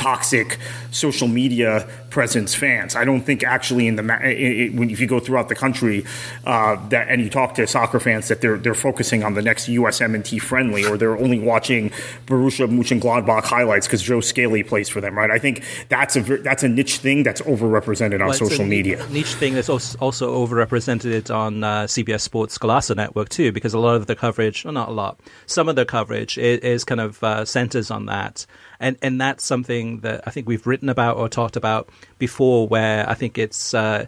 [0.01, 0.57] toxic
[0.93, 2.97] social media presence fans.
[2.97, 6.05] I don't think actually in the when if you go throughout the country
[6.47, 9.69] uh, that and you talk to soccer fans that they're they're focusing on the next
[9.69, 11.91] USMNT friendly or they're only watching
[12.27, 15.17] Borussia Mönchengladbach highlights because Joe Scally plays for them.
[15.17, 15.31] Right?
[15.31, 19.07] I think that's a that's a niche thing that's overrepresented on well, social media.
[19.11, 23.97] Niche thing that's also overrepresented on uh, CBS Sports Golazo Network too, because a lot
[23.97, 27.23] of the coverage, well, not a lot, some of the coverage is, is kind of
[27.23, 28.47] uh, centers on that
[28.81, 31.88] and and that's something that I think we've written about or talked about
[32.19, 33.75] before, where I think it's.
[33.75, 34.07] Uh,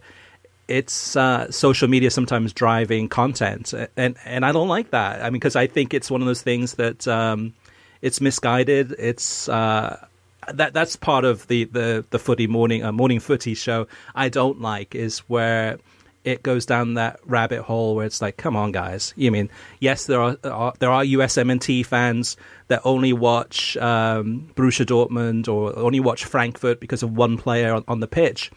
[0.68, 5.20] it's uh, social media sometimes driving content, and and I don't like that.
[5.20, 7.52] I mean, because I think it's one of those things that um,
[8.00, 8.94] it's misguided.
[8.98, 10.06] It's uh,
[10.52, 13.86] that that's part of the the the footy morning uh, morning footy show.
[14.14, 15.78] I don't like is where
[16.24, 19.12] it goes down that rabbit hole where it's like, come on, guys.
[19.16, 22.36] You mean yes, there are, are there are USMNT fans
[22.68, 27.84] that only watch um, Borussia Dortmund or only watch Frankfurt because of one player on,
[27.88, 28.50] on the pitch.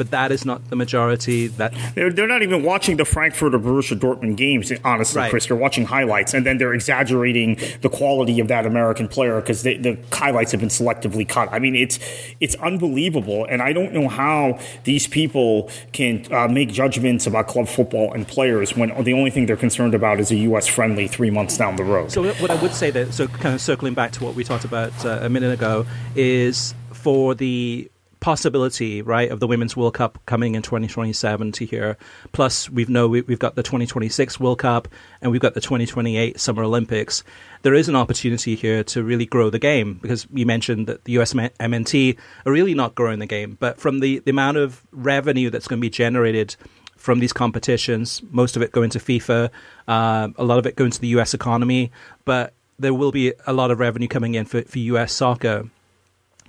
[0.00, 1.48] But that is not the majority.
[1.48, 4.72] That they're, they're not even watching the Frankfurt or Borussia Dortmund games.
[4.82, 5.28] Honestly, right.
[5.28, 9.62] Chris, they're watching highlights, and then they're exaggerating the quality of that American player because
[9.62, 11.52] the highlights have been selectively cut.
[11.52, 11.98] I mean, it's
[12.40, 17.68] it's unbelievable, and I don't know how these people can uh, make judgments about club
[17.68, 20.66] football and players when the only thing they're concerned about is a U.S.
[20.66, 22.10] friendly three months down the road.
[22.10, 24.64] So, what I would say that, so kind of circling back to what we talked
[24.64, 25.84] about uh, a minute ago,
[26.16, 31.96] is for the possibility, right, of the Women's World Cup coming in 2027 to here.
[32.32, 34.88] Plus, we know we, have got the 2026 World Cup
[35.20, 37.24] and we've got the 2028 Summer Olympics.
[37.62, 41.18] There is an opportunity here to really grow the game because you mentioned that the
[41.18, 45.50] US MNT are really not growing the game, but from the, the amount of revenue
[45.50, 46.56] that's going to be generated
[46.96, 49.48] from these competitions, most of it going to FIFA,
[49.88, 51.90] uh, a lot of it going to the US economy,
[52.26, 55.70] but there will be a lot of revenue coming in for, for US soccer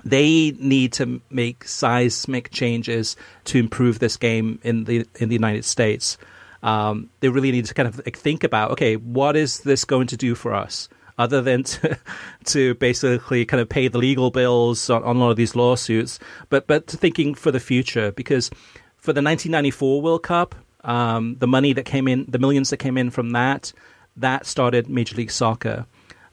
[0.04, 5.66] they need to make seismic changes to improve this game in the in the United
[5.66, 6.18] States.
[6.64, 10.18] Um, they really need to kind of think about okay, what is this going to
[10.18, 10.90] do for us?
[11.18, 11.98] Other than to,
[12.46, 16.20] to basically kind of pay the legal bills on, on a lot of these lawsuits,
[16.50, 18.50] but but thinking for the future because
[18.98, 22.98] for the 1994 World Cup, um, the money that came in, the millions that came
[22.98, 23.74] in from that,
[24.16, 25.86] that started Major League Soccer.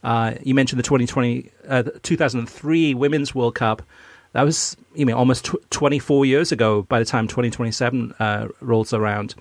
[0.03, 3.83] Uh, you mentioned the 2020, uh, 2003 Women's World Cup.
[4.33, 8.93] That was you mean almost tw- 24 years ago by the time 2027 uh, rolls
[8.93, 9.35] around.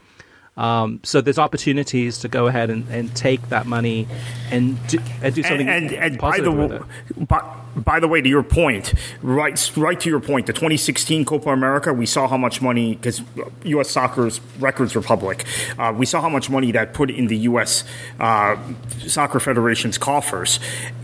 [0.57, 4.07] Um, so there's opportunities to go ahead and, and take that money
[4.51, 6.81] and do, and do something and, and, and positive by the, with
[7.17, 7.27] it.
[7.27, 11.49] By, by the way, to your point, right, right to your point, the 2016 Copa
[11.49, 13.21] America, we saw how much money because
[13.63, 13.91] U.S.
[13.91, 15.45] Soccer's records were public.
[15.77, 17.83] Uh, we saw how much money that put in the U.S.
[18.19, 18.57] Uh,
[19.05, 20.59] Soccer Federation's coffers,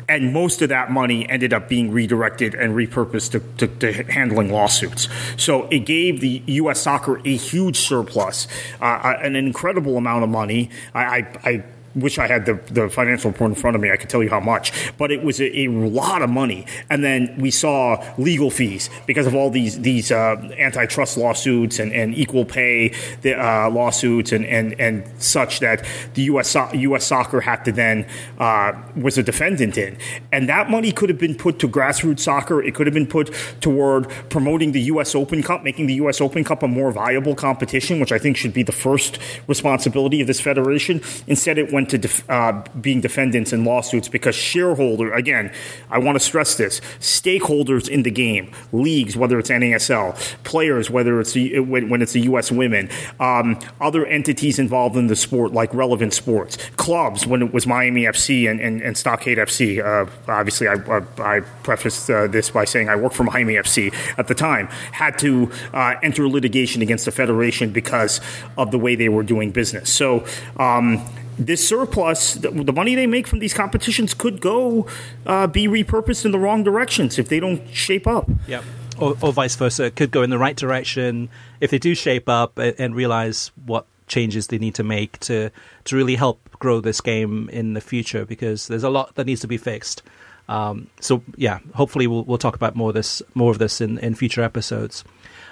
[0.10, 4.52] and most of that money ended up being redirected and repurposed to, to, to handling
[4.52, 5.08] lawsuits.
[5.38, 6.82] So it gave the U.S.
[6.82, 8.48] Soccer a huge surplus,
[8.82, 10.70] uh, uh, an incredible amount of money.
[10.94, 11.64] I, I, I
[11.96, 13.92] wish I had the, the financial report in front of me.
[13.92, 16.66] I could tell you how much, but it was a, a lot of money.
[16.90, 21.92] And then we saw legal fees because of all these these uh, antitrust lawsuits and,
[21.94, 26.56] and equal pay the, uh, lawsuits and, and, and such that the U.S.
[26.74, 27.06] U.S.
[27.06, 28.08] Soccer had to then
[28.40, 29.98] uh, was a defendant in,
[30.32, 32.62] and that money could have been put to grassroots soccer.
[32.62, 35.16] It could have been put toward promoting the U.S.
[35.16, 36.22] Open Cup, making the U.S.
[36.22, 40.28] Open Cup a more viable competition, which I think should be the first responsibility of
[40.28, 41.02] this federation.
[41.28, 45.52] Instead, it went went to def- uh, being defendants in lawsuits because shareholder again
[45.89, 50.15] i want to stress this stakeholders in the game leagues whether it's nasl
[50.46, 55.52] players whether it's when, it's the us women um, other entities involved in the sport
[55.52, 60.10] like relevant sports clubs when it was miami fc and, and, and stockade fc uh,
[60.32, 64.28] obviously i, I, I prefaced uh, this by saying i worked for miami fc at
[64.30, 68.22] the time had to uh, enter litigation against the federation because
[68.58, 69.91] of the way they were doing business.
[69.91, 70.26] So
[70.58, 71.04] um,
[71.38, 74.88] this surplus, the, the, money they make from these competitions, could go
[75.26, 78.30] uh, be repurposed in the wrong directions if they don't shape up.
[78.48, 78.62] Yeah.
[79.00, 79.86] Or, or, vice versa.
[79.86, 83.52] It could go in the right direction if they do shape up and, and realize
[83.65, 85.50] what changes they need to make to,
[85.86, 89.41] to really help grow this game in the future because there's a lot that needs
[89.41, 90.04] to be fixed.
[90.48, 93.98] Um, so yeah, hopefully we'll, we'll talk about more of this more of this in,
[94.00, 95.04] in future episodes.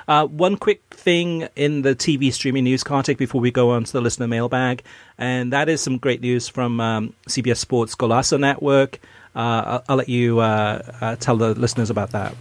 [0.08, 3.92] Uh, one quick thing in the TV streaming news, Kartik, before we go on to
[3.92, 4.84] the listener mailbag,
[5.18, 9.00] and that is some great news from um, CBS Sports Golazo Network.
[9.36, 12.36] Uh, I'll, I'll, let you uh, uh, tell the listeners about that.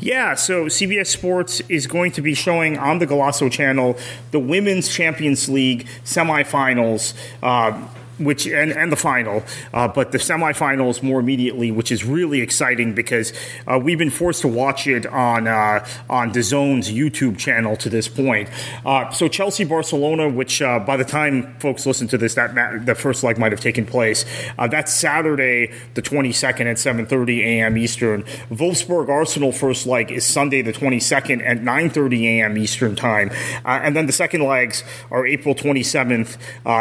[0.00, 3.98] Yeah, so CBS Sports is going to be showing on the Golazo channel
[4.30, 7.14] the Women's Champions League semifinals.
[7.42, 7.86] Uh,
[8.20, 12.94] which and, and the final, uh, but the semifinals more immediately, which is really exciting
[12.94, 13.32] because
[13.66, 18.08] uh, we've been forced to watch it on uh, on DAZN's YouTube channel to this
[18.08, 18.48] point.
[18.84, 22.94] Uh, so Chelsea Barcelona, which uh, by the time folks listen to this, that the
[22.94, 24.24] first leg might have taken place.
[24.58, 27.78] Uh, that's Saturday, the 22nd at 7:30 a.m.
[27.78, 28.22] Eastern.
[28.50, 32.58] Wolfsburg Arsenal first leg is Sunday, the 22nd at 9:30 a.m.
[32.58, 33.30] Eastern time,
[33.64, 36.36] and then the second legs are April 27th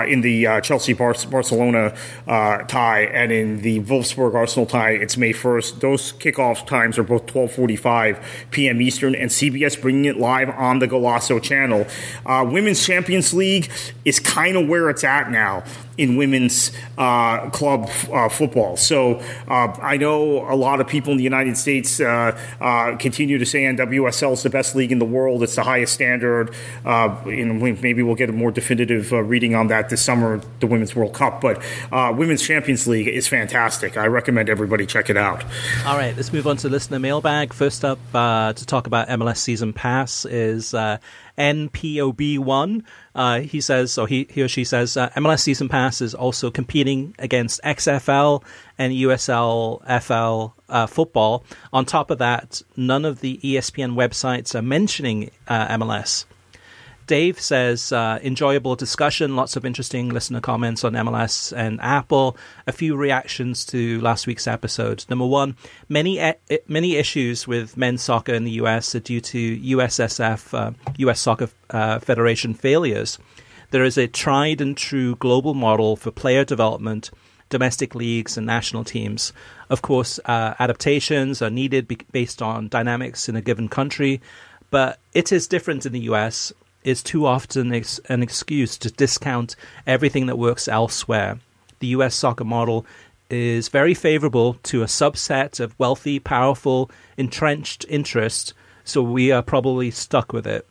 [0.07, 1.28] in the Chelsea Barcelona.
[1.29, 1.95] Barcelona
[2.27, 5.79] uh, tie, and in the Wolfsburg Arsenal tie, it's May 1st.
[5.79, 8.81] Those kickoff times are both 12:45 p.m.
[8.81, 11.85] Eastern, and CBS bringing it live on the Golazo channel.
[12.25, 13.71] Uh, Women's Champions League
[14.05, 15.63] is kind of where it's at now
[15.99, 18.77] in women's uh, club uh, football.
[18.77, 23.37] So uh, I know a lot of people in the United States uh, uh, continue
[23.37, 25.43] to say NWSL is the best league in the world.
[25.43, 26.55] It's the highest standard.
[26.85, 31.13] and maybe we'll get a more definitive reading on that this summer, the Women's World
[31.13, 31.41] Cup.
[31.41, 33.97] But Women's Champions League is fantastic.
[33.97, 35.43] I recommend everybody check it out.
[35.85, 37.51] All right, let's move on to listener mailbag.
[37.51, 40.73] First up to talk about MLS season pass is
[41.37, 42.83] NPOB1.
[43.19, 46.49] Uh, he says, or he, he or she says, uh, MLS Season Pass is also
[46.49, 48.41] competing against XFL
[48.77, 51.43] and USL FL uh, football.
[51.73, 56.23] On top of that, none of the ESPN websites are mentioning uh, MLS.
[57.09, 62.37] Dave says, uh, enjoyable discussion, lots of interesting listener comments on MLS and Apple,
[62.67, 65.05] a few reactions to last week's episode.
[65.09, 65.57] Number one,
[65.89, 66.21] many
[66.67, 71.49] many issues with men's soccer in the US are due to USSF, uh, US Soccer
[71.71, 73.17] uh, Federation failures.
[73.71, 77.09] There is a tried and true global model for player development,
[77.49, 79.33] domestic leagues, and national teams.
[79.71, 84.21] Of course, uh, adaptations are needed be- based on dynamics in a given country,
[84.69, 86.53] but it is different in the US
[86.83, 89.55] is too often ex- an excuse to discount
[89.87, 91.39] everything that works elsewhere.
[91.79, 92.85] The US soccer model
[93.29, 98.53] is very favorable to a subset of wealthy, powerful, entrenched interests,
[98.83, 100.67] so we are probably stuck with it.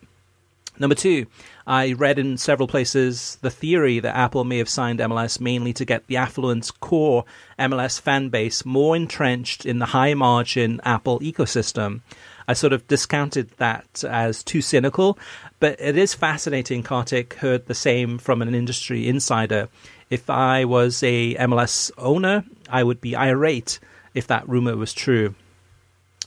[0.81, 1.27] Number two,
[1.67, 5.85] I read in several places the theory that Apple may have signed MLS mainly to
[5.85, 7.25] get the affluent core
[7.59, 12.01] MLS fan base more entrenched in the high margin Apple ecosystem.
[12.47, 15.19] I sort of discounted that as too cynical,
[15.61, 16.83] but it is fascinating.
[16.83, 19.69] Kartik heard the same from an industry insider.
[20.09, 23.79] If I was a MLS owner, I would be irate
[24.15, 25.35] if that rumor was true.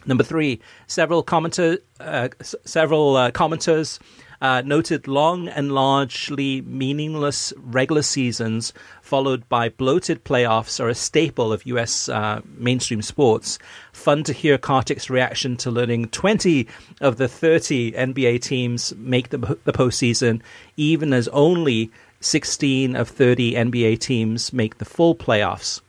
[0.05, 3.99] Number three, several commenter, uh, several uh, commenters
[4.41, 11.53] uh, noted long and largely meaningless regular seasons followed by bloated playoffs are a staple
[11.53, 13.59] of US uh, mainstream sports.
[13.91, 16.67] Fun to hear Kartik's reaction to learning 20
[17.01, 20.41] of the 30 NBA teams make the, the postseason,
[20.77, 25.81] even as only 16 of 30 NBA teams make the full playoffs.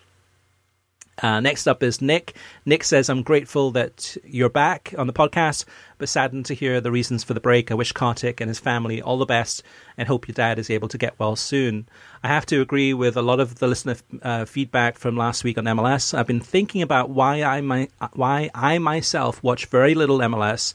[1.22, 2.34] Uh, next up is Nick.
[2.66, 5.64] Nick says, I'm grateful that you're back on the podcast,
[5.98, 7.70] but saddened to hear the reasons for the break.
[7.70, 9.62] I wish Kartik and his family all the best
[9.96, 11.88] and hope your dad is able to get well soon.
[12.24, 15.58] I have to agree with a lot of the listener uh, feedback from last week
[15.58, 16.12] on MLS.
[16.12, 20.74] I've been thinking about why I, my, why I myself watch very little MLS,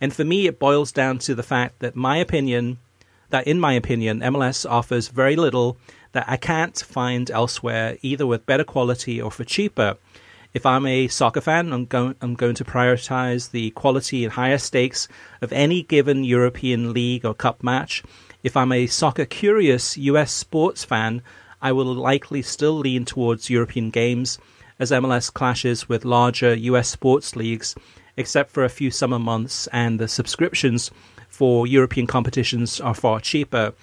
[0.00, 2.78] and for me, it boils down to the fact that my opinion,
[3.30, 5.76] that in my opinion, MLS offers very little
[6.12, 9.96] that I can't find elsewhere, either with better quality or for cheaper.
[10.54, 14.58] If I'm a soccer fan, I'm going, I'm going to prioritize the quality and higher
[14.58, 15.06] stakes
[15.42, 18.02] of any given European league or cup match.
[18.42, 21.22] If I'm a soccer curious US sports fan,
[21.60, 24.38] I will likely still lean towards European games
[24.78, 27.74] as MLS clashes with larger US sports leagues,
[28.16, 30.90] except for a few summer months, and the subscriptions
[31.28, 33.74] for European competitions are far cheaper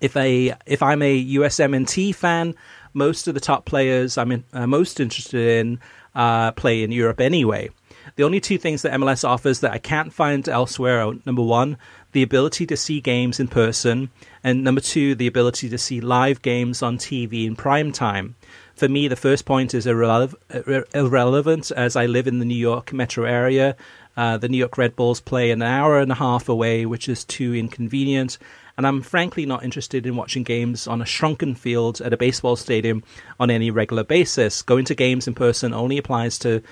[0.00, 2.54] if a if I'm a USMNT fan,
[2.92, 5.80] most of the top players I'm in, uh, most interested in
[6.14, 7.70] uh, play in Europe anyway.
[8.16, 11.76] The only two things that MLS offers that I can't find elsewhere are number one,
[12.12, 14.10] the ability to see games in person,
[14.42, 18.34] and number two, the ability to see live games on TV in prime time.
[18.74, 23.24] For me, the first point is irrelevant as I live in the New York metro
[23.24, 23.76] area.
[24.16, 27.24] Uh, the New York Red Bulls play an hour and a half away, which is
[27.24, 28.38] too inconvenient
[28.78, 32.54] and I'm frankly not interested in watching games on a shrunken field at a baseball
[32.54, 33.02] stadium
[33.40, 34.62] on any regular basis.
[34.62, 36.62] Going to games in person only applies to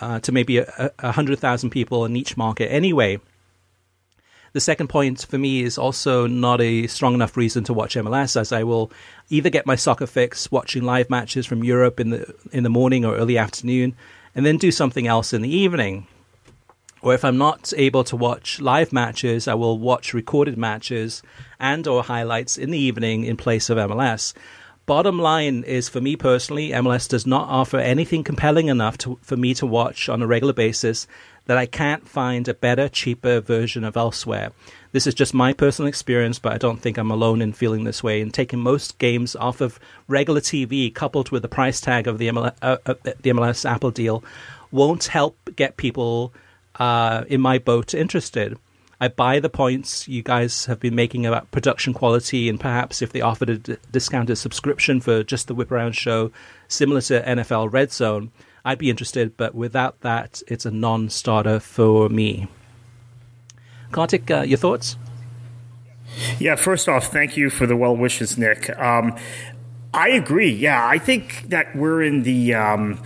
[0.00, 3.20] uh, to maybe a, a hundred thousand people in each market anyway.
[4.52, 8.36] The second point for me is also not a strong enough reason to watch MLS,
[8.36, 8.90] as I will
[9.30, 13.04] either get my soccer fix watching live matches from Europe in the in the morning
[13.04, 13.94] or early afternoon,
[14.34, 16.08] and then do something else in the evening
[17.04, 21.22] or if I'm not able to watch live matches, I will watch recorded matches
[21.60, 24.32] and or highlights in the evening in place of MLS.
[24.86, 29.36] Bottom line is for me personally, MLS does not offer anything compelling enough to, for
[29.36, 31.06] me to watch on a regular basis
[31.44, 34.52] that I can't find a better, cheaper version of elsewhere.
[34.92, 38.02] This is just my personal experience, but I don't think I'm alone in feeling this
[38.02, 38.22] way.
[38.22, 39.78] And taking most games off of
[40.08, 44.24] regular TV, coupled with the price tag of the uh, uh, the MLS Apple deal,
[44.70, 46.32] won't help get people
[46.76, 48.58] uh, in my boat interested.
[49.00, 53.12] I buy the points you guys have been making about production quality, and perhaps if
[53.12, 56.30] they offered a d- discounted subscription for just the Whip Around show,
[56.68, 58.30] similar to NFL Red Zone,
[58.64, 59.36] I'd be interested.
[59.36, 62.48] But without that, it's a non-starter for me.
[63.90, 64.96] Kartik, uh, your thoughts?
[66.38, 68.70] Yeah, first off, thank you for the well wishes, Nick.
[68.78, 69.16] Um,
[69.92, 70.50] I agree.
[70.50, 73.00] Yeah, I think that we're in the um,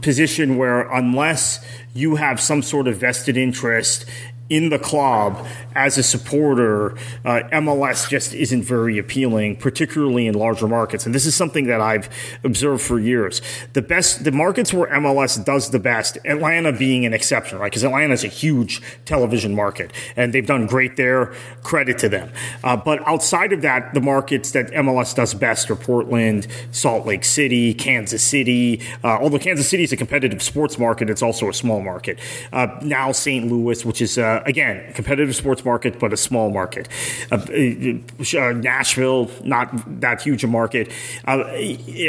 [0.00, 1.64] position where unless
[1.94, 4.04] you have some sort of vested interest
[4.48, 5.44] in the club
[5.74, 6.92] as a supporter,
[7.24, 11.04] uh, MLS just isn't very appealing, particularly in larger markets.
[11.04, 12.08] And this is something that I've
[12.44, 13.42] observed for years.
[13.72, 17.70] The best, the markets where MLS does the best, Atlanta being an exception, right?
[17.70, 21.34] Because Atlanta is a huge television market and they've done great there.
[21.62, 22.30] Credit to them.
[22.62, 27.24] Uh, but outside of that, the markets that MLS does best are Portland, Salt Lake
[27.24, 28.80] City, Kansas City.
[29.02, 32.18] Uh, although Kansas City is a competitive sports market, it's also a small market.
[32.52, 33.50] Uh, now St.
[33.50, 36.88] Louis, which is, uh, again, competitive sports market, but a small market.
[37.30, 40.90] Uh, uh, Nashville, not that huge a market.
[41.24, 41.44] Uh,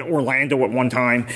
[0.02, 1.28] Orlando at one time.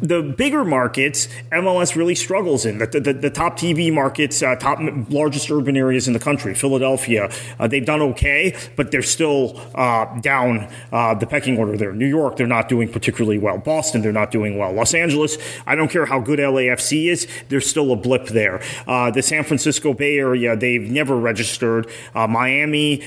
[0.00, 2.78] The bigger markets, MLS really struggles in.
[2.78, 4.78] The, the, the top TV markets, uh, top
[5.08, 10.04] largest urban areas in the country, Philadelphia, uh, they've done okay, but they're still uh,
[10.20, 11.92] down uh, the pecking order there.
[11.92, 13.58] New York, they're not doing particularly well.
[13.58, 14.72] Boston, they're not doing well.
[14.72, 15.36] Los Angeles,
[15.66, 18.62] I don't care how good LAFC is, there's still a blip there.
[18.86, 21.90] Uh, the San Francisco Bay Area, they've never registered.
[22.14, 23.02] Uh, Miami,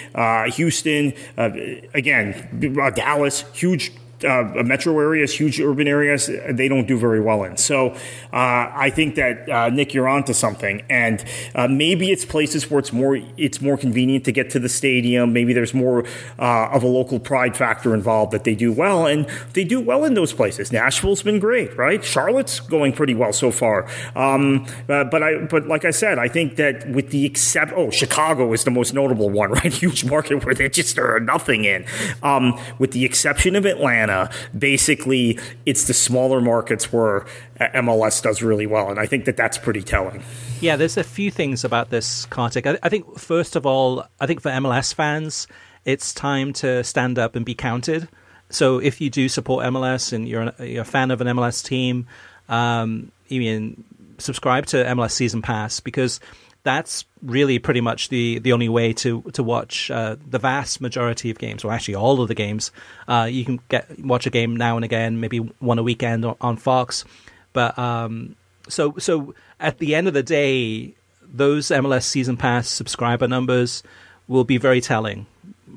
[0.55, 3.91] Houston, again, Dallas, huge
[4.23, 7.57] uh, metro areas, huge urban areas, they don't do very well in.
[7.57, 7.91] So
[8.33, 11.23] uh, I think that uh, Nick, you're onto something, and
[11.55, 15.33] uh, maybe it's places where it's more it's more convenient to get to the stadium.
[15.33, 16.05] Maybe there's more
[16.39, 20.03] uh, of a local pride factor involved that they do well, and they do well
[20.03, 20.71] in those places.
[20.71, 22.03] Nashville's been great, right?
[22.03, 23.87] Charlotte's going pretty well so far.
[24.15, 27.89] Um, uh, but I but like I said, I think that with the except oh
[27.89, 29.73] Chicago is the most notable one, right?
[29.73, 31.85] Huge market where they just are nothing in.
[32.23, 34.10] Um, with the exception of Atlanta.
[34.57, 37.25] Basically, it's the smaller markets where
[37.59, 40.23] MLS does really well, and I think that that's pretty telling.
[40.59, 42.67] Yeah, there's a few things about this, Kartik.
[42.67, 45.47] I, I think first of all, I think for MLS fans,
[45.85, 48.07] it's time to stand up and be counted.
[48.49, 51.63] So if you do support MLS and you're, a, you're a fan of an MLS
[51.63, 52.07] team,
[52.49, 53.83] um, you mean
[54.17, 56.19] subscribe to MLS Season Pass because
[56.63, 61.29] that's really pretty much the, the only way to to watch uh, the vast majority
[61.31, 62.71] of games, or actually all of the games.
[63.07, 66.57] Uh, you can get watch a game now and again, maybe one a weekend on
[66.57, 67.05] Fox.
[67.53, 68.35] But um,
[68.67, 73.83] so so at the end of the day, those MLS season pass subscriber numbers
[74.27, 75.25] will be very telling.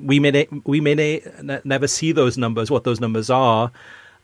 [0.02, 1.22] We may we may
[1.64, 3.72] never see those numbers, what those numbers are,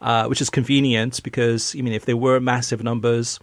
[0.01, 3.41] uh, which is convenient because I mean, if they were massive numbers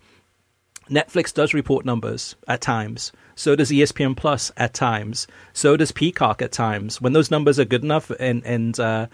[0.89, 3.11] Netflix does report numbers at times.
[3.35, 5.27] So does ESPN Plus at times.
[5.53, 7.01] So does Peacock at times.
[7.01, 9.07] When those numbers are good enough, and and uh,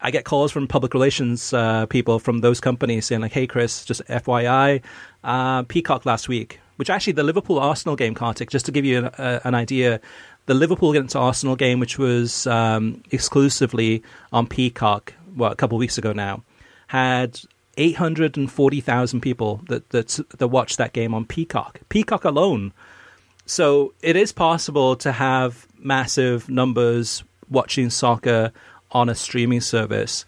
[0.00, 3.84] I get calls from public relations uh, people from those companies saying like, "Hey, Chris,
[3.84, 4.82] just FYI,
[5.24, 8.98] uh, Peacock last week." Which actually the Liverpool Arsenal game, Kartik, just to give you
[8.98, 9.98] an, an idea,
[10.44, 15.80] the Liverpool against Arsenal game, which was um, exclusively on Peacock, well, a couple of
[15.80, 16.44] weeks ago now,
[16.88, 17.40] had
[17.76, 21.80] 840,000 people that, that that watched that game on Peacock.
[21.88, 22.72] Peacock alone.
[23.46, 28.52] So it is possible to have massive numbers watching soccer
[28.90, 30.24] on a streaming service.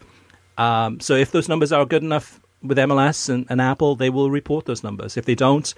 [0.57, 4.29] Um, so if those numbers are good enough with MLS and, and, Apple, they will
[4.29, 5.17] report those numbers.
[5.17, 5.73] If they don't,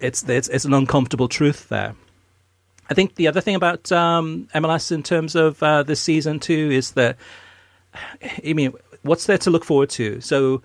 [0.00, 1.94] it's it's, it's an uncomfortable truth there.
[2.88, 6.70] I think the other thing about um, MLS in terms of uh, this season too
[6.70, 7.16] is that
[8.44, 8.72] I mean
[9.04, 10.20] what's there to look forward to?
[10.20, 10.62] So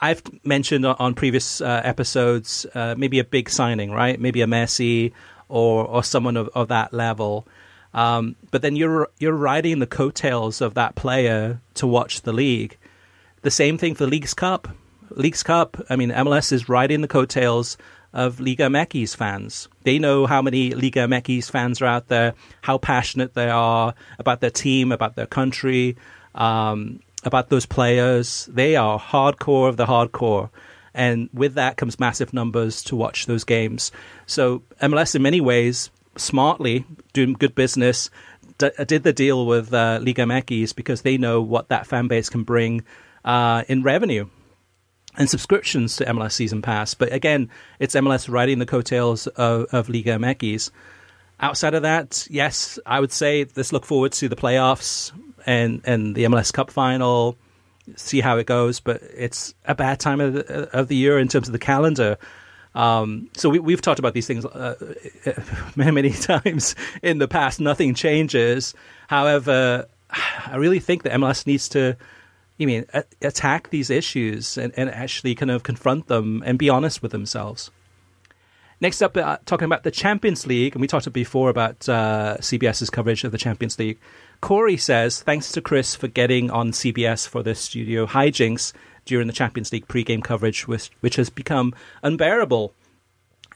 [0.00, 4.18] I've mentioned on previous uh, episodes uh, maybe a big signing, right?
[4.18, 5.12] Maybe a Messi
[5.48, 7.46] or or someone of, of that level.
[7.94, 12.76] Um, but then you're you're riding the coattails of that player to watch the league.
[13.42, 14.68] The same thing for the Leagues Cup.
[15.10, 15.76] Leagues Cup.
[15.88, 17.76] I mean, MLS is riding the coattails
[18.12, 19.68] of Liga MX fans.
[19.82, 24.40] They know how many Liga MX fans are out there, how passionate they are about
[24.40, 25.96] their team, about their country.
[26.34, 28.48] Um, about those players.
[28.52, 30.50] They are hardcore of the hardcore.
[30.94, 33.92] And with that comes massive numbers to watch those games.
[34.26, 38.10] So MLS, in many ways, smartly doing good business,
[38.58, 42.28] d- did the deal with uh, Liga MX because they know what that fan base
[42.28, 42.84] can bring
[43.24, 44.28] uh, in revenue
[45.16, 46.94] and subscriptions to MLS Season Pass.
[46.94, 50.70] But again, it's MLS riding the coattails of, of Liga MX.
[51.40, 55.12] Outside of that, yes, I would say let's look forward to the playoffs
[55.46, 57.36] and and the MLS Cup final,
[57.96, 58.80] see how it goes.
[58.80, 62.18] But it's a bad time of the, of the year in terms of the calendar.
[62.74, 64.74] Um, so we, have talked about these things uh,
[65.76, 67.60] many, many times in the past.
[67.60, 68.74] Nothing changes.
[69.08, 69.86] However,
[70.46, 71.96] I really think that MLS needs to,
[72.56, 72.86] you mean,
[73.22, 77.70] attack these issues and, and actually kind of confront them and be honest with themselves.
[78.80, 82.90] Next up, uh, talking about the Champions League, and we talked before about uh, CBS's
[82.90, 83.98] coverage of the Champions League.
[84.40, 88.72] Corey says, thanks to Chris for getting on CBS for the studio hijinks
[89.04, 91.74] during the Champions League pre-game coverage, which, which has become
[92.04, 92.72] unbearable.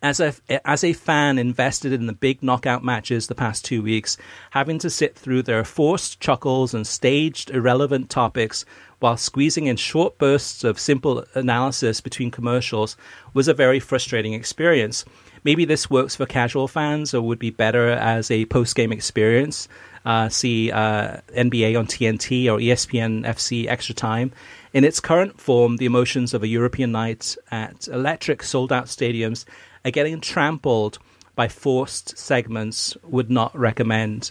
[0.03, 0.35] As a,
[0.65, 4.17] as a fan invested in the big knockout matches the past two weeks,
[4.51, 8.65] having to sit through their forced chuckles and staged irrelevant topics
[8.99, 12.97] while squeezing in short bursts of simple analysis between commercials
[13.33, 15.05] was a very frustrating experience.
[15.45, 19.69] Maybe this works for casual fans or would be better as a post game experience.
[20.05, 24.33] Uh, see uh, NBA on TNT or ESPN FC Extra Time.
[24.73, 29.45] In its current form, the emotions of a European night at electric sold out stadiums
[29.85, 30.99] are getting trampled
[31.35, 34.31] by forced segments would not recommend.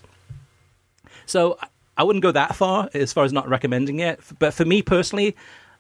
[1.25, 1.57] So
[1.97, 4.19] I wouldn't go that far as far as not recommending it.
[4.39, 5.35] But for me personally,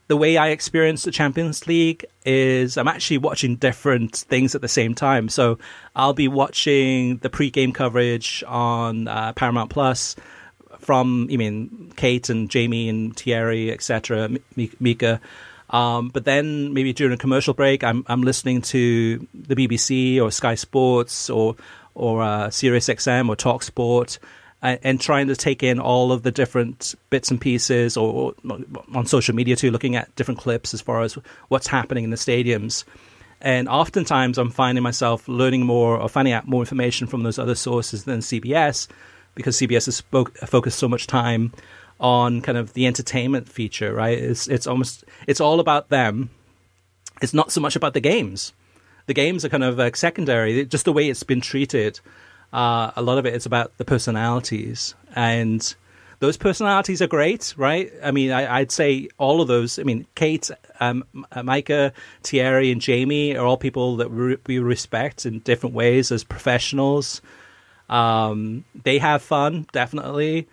[0.07, 4.67] the way I experience the Champions League is I'm actually watching different things at the
[4.67, 5.29] same time.
[5.29, 5.57] So
[5.95, 10.15] I'll be watching the pre-game coverage on uh, Paramount Plus
[10.79, 14.29] from, I mean, Kate and Jamie and Thierry, etc.,
[14.79, 15.21] Micah.
[15.71, 20.29] Um, but then maybe during a commercial break, I'm I'm listening to the BBC or
[20.29, 21.55] Sky Sports or
[21.95, 24.19] or uh, Sirius XM or Talk Sport.
[24.63, 28.59] And, and, trying to take in all of the different bits and pieces, or, or,
[28.93, 31.17] on social media too, looking at different clips as far as
[31.47, 32.83] what's happening in the stadiums.
[33.41, 37.55] And oftentimes, I'm finding myself learning more or finding out more information from those other
[37.55, 38.87] sources than CBS,
[39.33, 41.53] because CBS has spoke, focused so much time
[42.01, 44.17] on kind of the entertainment feature, right?
[44.17, 46.31] It's it's almost it's all about them.
[47.21, 48.51] It's not so much about the games.
[49.05, 51.99] The games are kind of like secondary, just the way it's been treated.
[52.51, 55.75] Uh, a lot of it is about the personalities, and
[56.19, 57.91] those personalities are great, right?
[58.03, 59.79] I mean, I, would say all of those.
[59.79, 60.49] I mean, Kate,
[60.79, 61.03] um,
[61.43, 61.93] Micah,
[62.23, 67.21] Thierry, and Jamie are all people that we respect in different ways as professionals.
[67.89, 70.47] Um, they have fun, definitely.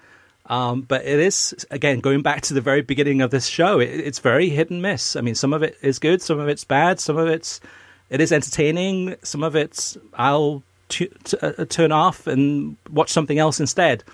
[0.49, 3.81] Um, but it is again going back to the very beginning of this show.
[3.81, 5.15] It, it's very hit and miss.
[5.15, 7.61] I mean, some of it is good, some of it's bad, some of it's
[8.09, 13.39] it is entertaining, some of it's I'll t- t- uh, turn off and watch something
[13.39, 14.05] else instead.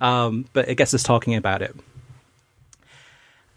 [0.00, 1.74] Um, but it gets us talking about it.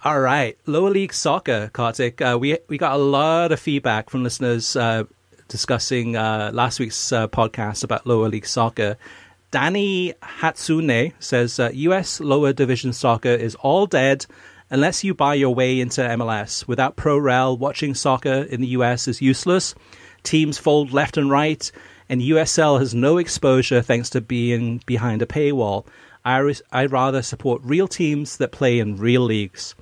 [0.06, 2.22] All right, lower league soccer, Kartik.
[2.22, 5.04] Uh, we we got a lot of feedback from listeners uh,
[5.50, 8.98] discussing uh, last week's uh, podcast about lower league soccer.
[9.52, 14.26] Danny Hatsune says uh, US lower division soccer is all dead
[14.70, 16.68] unless you buy your way into MLS.
[16.68, 19.74] Without pro rel, watching soccer in the US is useless.
[20.22, 21.72] Teams fold left and right,
[22.10, 25.86] and USL has no exposure thanks to being behind a paywall.
[26.24, 29.74] I I'd rather support real teams that play in real leagues.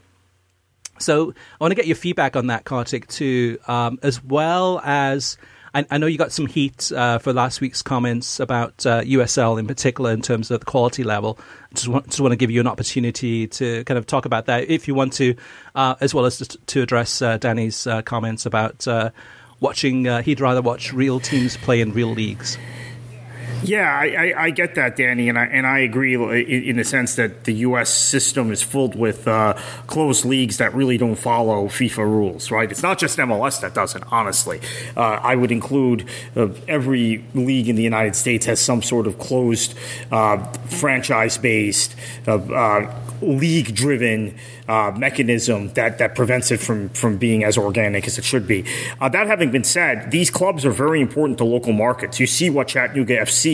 [1.00, 5.38] So I want to get your feedback on that, Kartik, too, um, as well as
[5.78, 9.60] I, I know you got some heat uh, for last week's comments about uh, USL
[9.60, 11.38] in particular in terms of the quality level.
[11.76, 14.72] Just want, just want to give you an opportunity to kind of talk about that
[14.72, 15.36] if you want to,
[15.76, 19.12] uh, as well as to, to address uh, Danny's uh, comments about uh,
[19.60, 20.06] watching.
[20.24, 22.58] he'd rather watch real teams play in real leagues.
[23.64, 26.84] Yeah, I, I, I, get that, Danny, and I and I agree in, in the
[26.84, 27.90] sense that the U.S.
[27.90, 29.54] system is filled with uh,
[29.88, 32.52] closed leagues that really don't follow FIFA rules.
[32.52, 32.70] Right?
[32.70, 34.04] It's not just MLS that doesn't.
[34.12, 34.62] Honestly,
[34.96, 39.18] uh, I would include uh, every league in the United States has some sort of
[39.18, 39.74] closed,
[40.12, 40.38] uh,
[40.70, 41.96] franchise-based,
[42.28, 44.36] uh, uh, league-driven
[44.68, 48.66] uh, mechanism that, that prevents it from, from being as organic as it should be.
[49.00, 52.20] Uh, that having been said, these clubs are very important to local markets.
[52.20, 53.47] You see what Chattanooga FC,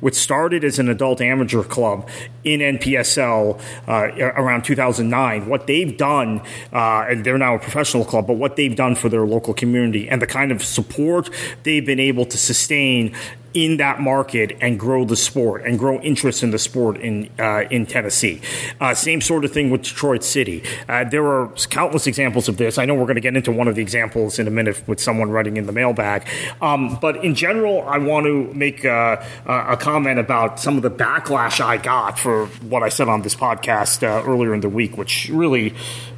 [0.00, 2.08] which started as an adult amateur club
[2.44, 6.40] in NPSL uh, around 2009, what they've done,
[6.72, 10.08] uh, and they're now a professional club, but what they've done for their local community
[10.08, 11.30] and the kind of support
[11.62, 13.14] they've been able to sustain
[13.54, 17.64] in that market and grow the sport and grow interest in the sport in uh,
[17.70, 18.40] in Tennessee.
[18.80, 20.62] Uh, same sort of thing with Detroit City.
[20.88, 22.78] Uh, there are countless examples of this.
[22.78, 25.00] I know we're going to get into one of the examples in a minute with
[25.00, 26.26] someone writing in the mailbag.
[26.60, 30.90] Um, but in general, I want to make a, a, comment about some of the
[30.90, 34.96] backlash I got for what I said on this podcast uh, earlier in the week,
[34.96, 35.74] which really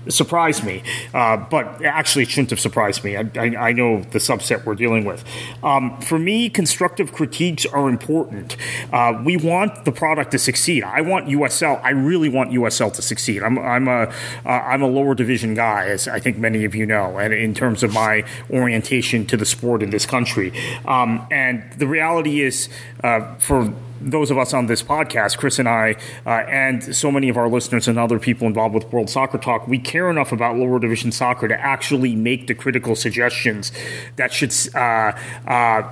[0.08, 0.82] surprised me,
[1.12, 3.16] uh, but actually it shouldn't have surprised me.
[3.16, 5.24] I, I, I know the subset we're dealing with.
[5.62, 8.56] Um, for me, constructive critiques are important.
[8.92, 10.82] Uh, we want the product to succeed.
[10.82, 11.82] I want USL.
[11.82, 13.42] I really want USL to succeed.
[13.42, 14.12] I'm, I'm a
[14.44, 17.54] am uh, a lower division guy, as I think many of you know, and in
[17.54, 20.52] terms of my orientation to the sport in this country.
[20.86, 22.68] Um, and the reality is,
[23.02, 23.72] uh, for
[24.04, 25.96] those of us on this podcast, Chris and I,
[26.26, 29.66] uh, and so many of our listeners and other people involved with World Soccer Talk,
[29.66, 33.72] we care enough about lower division soccer to actually make the critical suggestions
[34.16, 35.12] that should uh,
[35.46, 35.88] uh,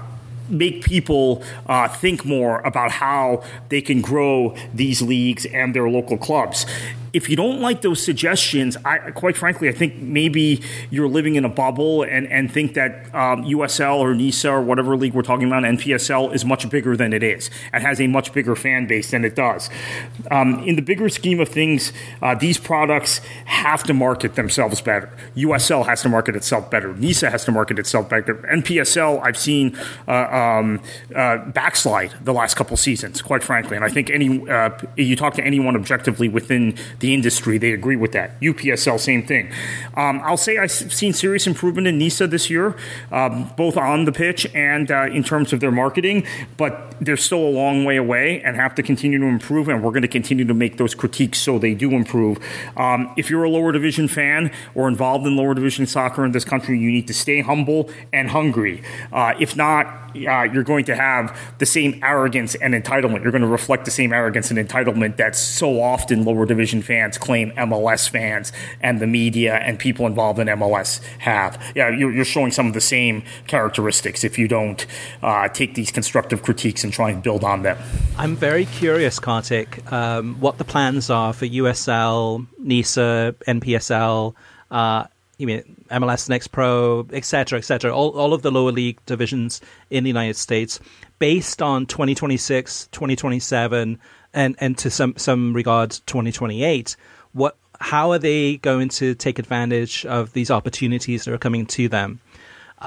[0.48, 6.18] make people uh, think more about how they can grow these leagues and their local
[6.18, 6.66] clubs
[7.12, 11.44] if you don't like those suggestions, I quite frankly, I think maybe you're living in
[11.44, 15.46] a bubble and, and think that um, USL or NISA or whatever league we're talking
[15.46, 19.10] about, NPSL, is much bigger than it is and has a much bigger fan base
[19.10, 19.68] than it does.
[20.30, 21.92] Um, in the bigger scheme of things,
[22.22, 25.10] uh, these products have to market themselves better.
[25.36, 26.94] USL has to market itself better.
[26.94, 28.36] NISA has to market itself better.
[28.50, 29.76] NPSL, I've seen
[30.08, 30.80] uh, um,
[31.14, 33.76] uh, backslide the last couple seasons, quite frankly.
[33.76, 37.96] And I think any uh, you talk to anyone objectively within the industry, they agree
[37.96, 38.40] with that.
[38.40, 39.52] UPSL, same thing.
[39.94, 42.76] Um, I'll say I've seen serious improvement in NISA this year,
[43.10, 46.24] um, both on the pitch and uh, in terms of their marketing,
[46.56, 49.90] but they're still a long way away and have to continue to improve, and we're
[49.90, 52.38] going to continue to make those critiques so they do improve.
[52.76, 56.44] Um, if you're a lower division fan or involved in lower division soccer in this
[56.44, 58.82] country, you need to stay humble and hungry.
[59.12, 63.22] Uh, if not, uh, you're going to have the same arrogance and entitlement.
[63.22, 66.91] You're going to reflect the same arrogance and entitlement that's so often lower division fans
[67.18, 71.60] claim MLS fans and the media and people involved in MLS have.
[71.74, 74.86] Yeah, you're, you're showing some of the same characteristics if you don't
[75.22, 77.78] uh, take these constructive critiques and try and build on them.
[78.18, 84.34] I'm very curious, Kartik, um, what the plans are for USL, NISA, NPSL.
[84.70, 85.06] Uh,
[85.38, 90.04] you mean MLS Next Pro, etc., etc., all, all of the lower league divisions in
[90.04, 90.78] the United States,
[91.18, 93.98] based on 2026, 2027,
[94.34, 96.96] and, and to some, some regards, 2028.
[97.32, 101.88] What, how are they going to take advantage of these opportunities that are coming to
[101.88, 102.20] them?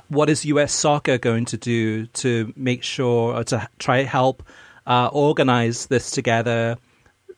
[0.10, 4.43] What is US soccer going to do to make sure, or to try help
[4.86, 6.78] uh, organize this together,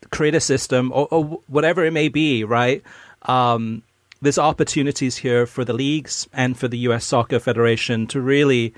[0.10, 2.82] create a system, or, or whatever it may be, right?
[3.24, 3.84] Um,
[4.22, 7.06] there's opportunities here for the leagues and for the U.S.
[7.06, 8.74] Soccer Federation to really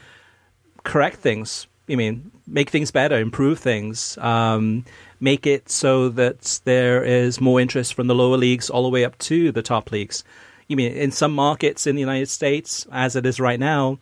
[0.84, 1.68] correct things.
[1.90, 4.86] I mean, make things better, improve things, um,
[5.20, 9.06] make it so that there is more interest from the lower leagues all the way
[9.06, 10.24] up to the top leagues.
[10.68, 14.00] You mean in some markets in the United States, as it is right now,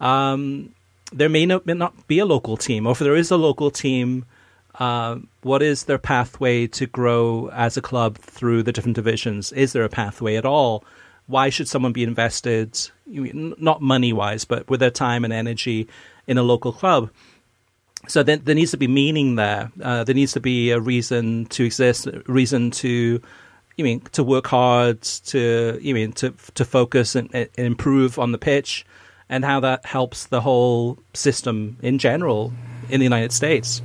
[0.00, 0.74] um,
[1.12, 3.70] there may not, may not, be a local team, or if there is a local
[3.70, 4.24] team,
[4.78, 9.52] uh, what is their pathway to grow as a club through the different divisions?
[9.52, 10.84] Is there a pathway at all?
[11.26, 15.88] Why should someone be invested, not money wise, but with their time and energy
[16.26, 17.10] in a local club?
[18.08, 19.70] So then there needs to be meaning there.
[19.82, 23.20] Uh, there needs to be a reason to exist, reason to,
[23.76, 28.32] you mean, to work hard, to you mean to to focus and, and improve on
[28.32, 28.84] the pitch,
[29.28, 32.52] and how that helps the whole system in general
[32.90, 33.82] in the United States.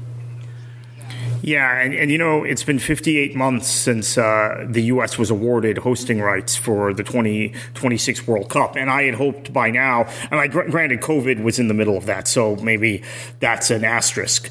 [1.42, 5.18] Yeah, and, and you know, it's been 58 months since uh, the U.S.
[5.18, 8.76] was awarded hosting rights for the 2026 World Cup.
[8.76, 12.06] And I had hoped by now, and I granted COVID was in the middle of
[12.08, 13.04] that, so maybe
[13.40, 14.50] that's an asterisk.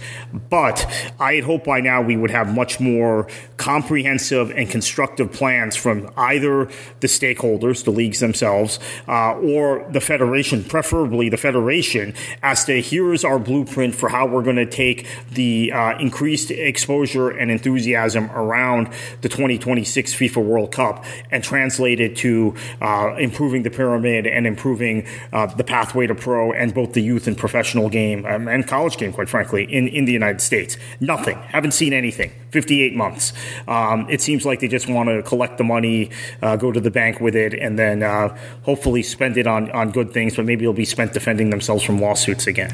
[0.48, 0.86] But
[1.20, 3.28] I had hoped by now we would have much more
[3.58, 6.70] comprehensive and constructive plans from either
[7.00, 13.24] the stakeholders, the leagues themselves, uh, or the federation, preferably the federation, as to here's
[13.24, 18.86] our blueprint for how we're going to take the uh, increased exposure and enthusiasm around
[19.22, 25.04] the 2026 FIFA World Cup and translate it to uh, improving the pyramid and improving
[25.32, 28.96] uh, the pathway to pro and both the youth and professional game um, and college
[28.96, 30.76] game, quite frankly, in, in the United States.
[31.00, 31.36] Nothing.
[31.38, 32.30] Haven't seen anything.
[32.52, 33.32] 58 months.
[33.66, 36.10] Um, it seems like they just want to collect the money,
[36.42, 39.90] uh, go to the bank with it, and then uh, hopefully spend it on, on
[39.90, 42.72] good things, but maybe it'll be spent defending themselves from lawsuits again.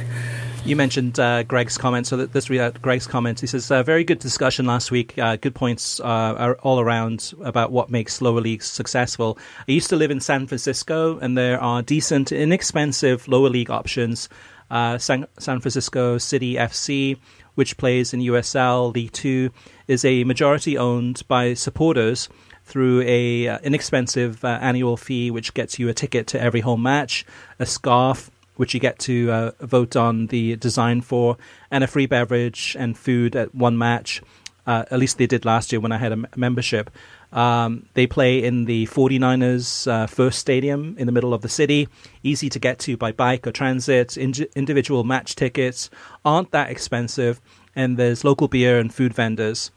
[0.66, 3.38] You mentioned uh, Greg's comment, so this read out Greg's comment.
[3.38, 5.18] He says, uh, "Very good discussion last week.
[5.18, 9.36] Uh, good points uh, all around about what makes lower leagues successful.
[9.68, 14.30] I used to live in San Francisco, and there are decent, inexpensive lower league options.
[14.70, 17.18] Uh, San, San Francisco City FC,
[17.56, 19.50] which plays in USL League Two,
[19.86, 22.30] is a majority owned by supporters."
[22.66, 26.82] through a uh, inexpensive uh, annual fee, which gets you a ticket to every home
[26.82, 27.26] match,
[27.58, 31.36] a scarf, which you get to uh, vote on the design for,
[31.70, 34.22] and a free beverage and food at one match.
[34.66, 36.90] Uh, at least they did last year when I had a m- membership.
[37.32, 41.88] Um, they play in the 49ers uh, first stadium in the middle of the city,
[42.22, 44.16] easy to get to by bike or transit.
[44.16, 45.90] In- individual match tickets
[46.24, 47.40] aren't that expensive,
[47.76, 49.70] and there's local beer and food vendors.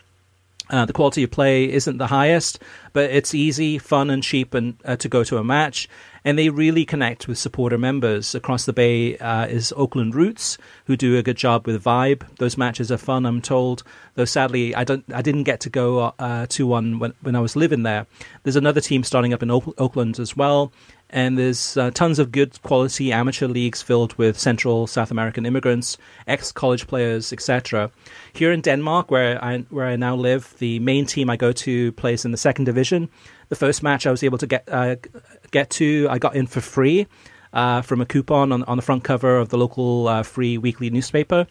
[0.70, 2.59] Uh, the quality of play isn't the highest,
[2.93, 5.88] but it's easy, fun, and cheap and, uh, to go to a match
[6.28, 9.18] and they really connect with supporter members across the bay.
[9.18, 12.24] Uh, is Oakland Roots, who do a good job with Vibe.
[12.36, 13.82] Those matches are fun, I'm told.
[14.15, 17.39] Though sadly, I don't, I didn't get to go uh, to one when when I
[17.39, 18.07] was living there.
[18.43, 20.74] There's another team starting up in Oakland as well,
[21.10, 25.97] and there's uh, tons of good quality amateur leagues filled with Central South American immigrants,
[26.28, 27.91] ex college players, etc.
[28.34, 31.91] Here in Denmark, where I where I now live, the main team I go to
[31.93, 33.10] plays in the second division.
[33.49, 34.95] The first match I was able to get uh,
[35.51, 37.08] get to, I got in for free
[37.53, 40.89] uh, from a coupon on, on the front cover of the local uh, free weekly
[40.89, 41.47] newspaper.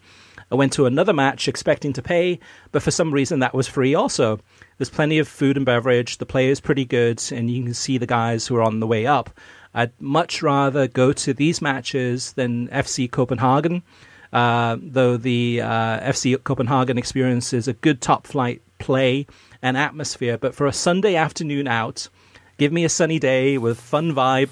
[0.49, 2.39] I went to another match expecting to pay,
[2.71, 4.39] but for some reason that was free also.
[4.77, 6.17] There's plenty of food and beverage.
[6.17, 8.87] The play is pretty good, and you can see the guys who are on the
[8.87, 9.29] way up.
[9.73, 13.83] I'd much rather go to these matches than FC Copenhagen,
[14.31, 19.27] uh, though the uh, FC Copenhagen experience is a good top flight play
[19.61, 20.37] and atmosphere.
[20.37, 22.09] But for a Sunday afternoon out,
[22.57, 24.51] give me a sunny day with fun vibe,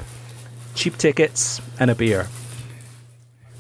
[0.74, 2.28] cheap tickets, and a beer.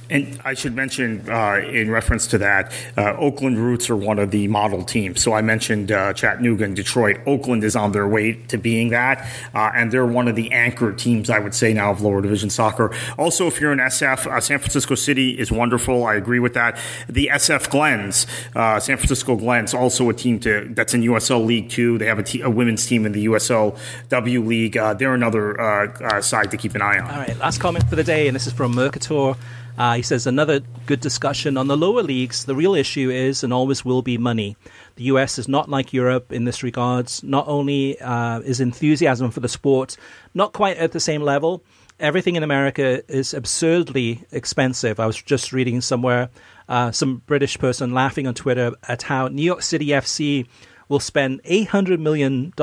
[0.09, 4.31] And I should mention, uh, in reference to that, uh, Oakland Roots are one of
[4.31, 5.21] the model teams.
[5.21, 7.17] So I mentioned uh, Chattanooga and Detroit.
[7.25, 10.93] Oakland is on their way to being that, uh, and they're one of the anchor
[10.93, 12.93] teams, I would say, now of lower division soccer.
[13.17, 16.05] Also, if you're in SF, uh, San Francisco City is wonderful.
[16.05, 16.77] I agree with that.
[17.09, 21.69] The SF Glens, uh, San Francisco Glens, also a team to, that's in USL League
[21.69, 21.97] Two.
[21.97, 24.73] They have a, a women's team in the USLW League.
[24.73, 27.09] they're another side to keep an eye on.
[27.09, 29.35] All right, last comment for the day, and this is from Mercator.
[29.77, 32.45] Uh, he says another good discussion on the lower leagues.
[32.45, 34.55] The real issue is and always will be money.
[34.95, 37.23] The US is not like Europe in this regards.
[37.23, 39.97] Not only uh, is enthusiasm for the sport
[40.33, 41.63] not quite at the same level,
[41.99, 44.99] everything in America is absurdly expensive.
[44.99, 46.29] I was just reading somewhere
[46.67, 50.47] uh, some British person laughing on Twitter at how New York City FC
[50.87, 52.53] will spend $800 million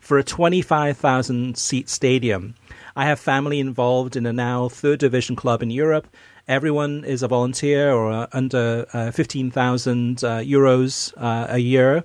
[0.00, 2.54] for a 25,000 seat stadium.
[2.96, 6.08] I have family involved in a now third division club in Europe.
[6.48, 12.04] Everyone is a volunteer or uh, under uh, 15,000 uh, euros uh, a year.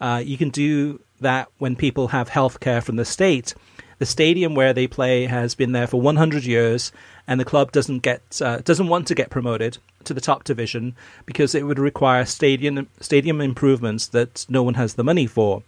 [0.00, 3.54] You can do that when people have health care from the state.
[3.98, 6.92] The stadium where they play has been there for 100 years,
[7.26, 10.94] and the club doesn't get uh, doesn't want to get promoted to the top division
[11.24, 15.62] because it would require stadium stadium improvements that no one has the money for.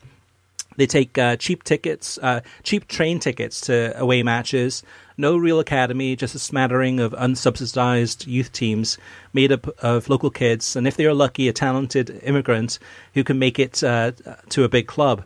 [0.79, 4.85] They take uh, cheap tickets, uh, cheap train tickets to away matches.
[5.17, 8.97] No real academy, just a smattering of unsubsidized youth teams
[9.33, 12.79] made up of local kids, and if they are lucky, a talented immigrant
[13.15, 14.13] who can make it uh,
[14.51, 15.25] to a big club.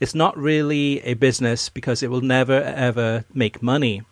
[0.00, 4.02] It's not really a business because it will never ever make money.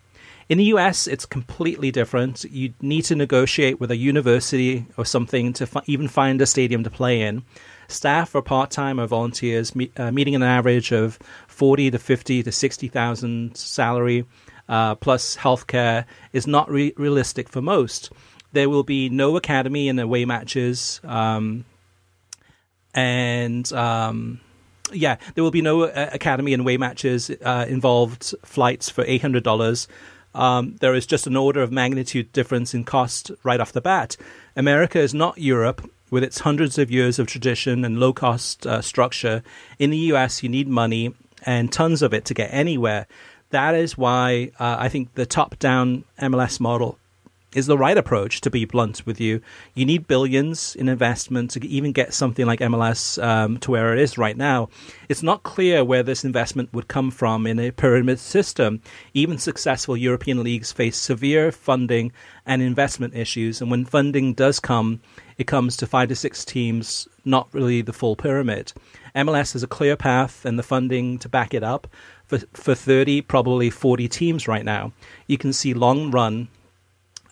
[0.50, 2.44] In the US, it's completely different.
[2.44, 6.90] You need to negotiate with a university or something to even find a stadium to
[6.90, 7.44] play in.
[7.92, 12.42] Staff are part time or volunteers, me- uh, meeting an average of forty to fifty
[12.42, 14.24] to sixty thousand salary
[14.68, 18.10] uh, plus healthcare is not re- realistic for most.
[18.52, 21.64] There will be no academy in away matches, um,
[22.94, 24.40] and um,
[24.92, 27.30] yeah, there will be no uh, academy in away matches.
[27.30, 29.88] Uh, involved flights for eight hundred dollars.
[30.34, 34.16] Um, there is just an order of magnitude difference in cost right off the bat.
[34.56, 38.82] America is not Europe with its hundreds of years of tradition and low cost uh,
[38.82, 39.42] structure.
[39.78, 41.14] In the US, you need money
[41.46, 43.06] and tons of it to get anywhere.
[43.48, 46.98] That is why uh, I think the top down MLS model
[47.54, 49.40] is the right approach, to be blunt with you.
[49.74, 53.98] You need billions in investment to even get something like MLS um, to where it
[53.98, 54.68] is right now.
[55.08, 58.80] It's not clear where this investment would come from in a pyramid system.
[59.14, 62.12] Even successful European leagues face severe funding
[62.46, 65.00] and investment issues, and when funding does come,
[65.38, 68.72] it comes to five to six teams, not really the full pyramid.
[69.14, 71.86] MLS has a clear path and the funding to back it up
[72.26, 74.92] for, for 30, probably 40 teams right now.
[75.26, 76.48] You can see long run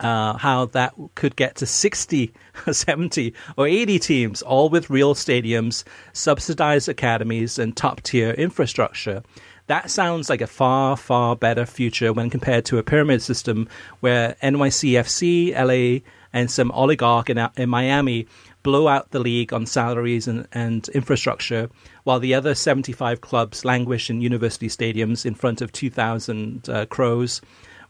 [0.00, 2.32] uh, how that could get to 60,
[2.70, 9.22] 70, or 80 teams, all with real stadiums, subsidized academies, and top tier infrastructure.
[9.66, 13.68] That sounds like a far, far better future when compared to a pyramid system
[14.00, 16.00] where NYCFC, LA,
[16.32, 18.26] and some oligarch in, in Miami
[18.62, 21.70] blow out the league on salaries and, and infrastructure,
[22.04, 27.40] while the other 75 clubs languish in university stadiums in front of 2,000 uh, crows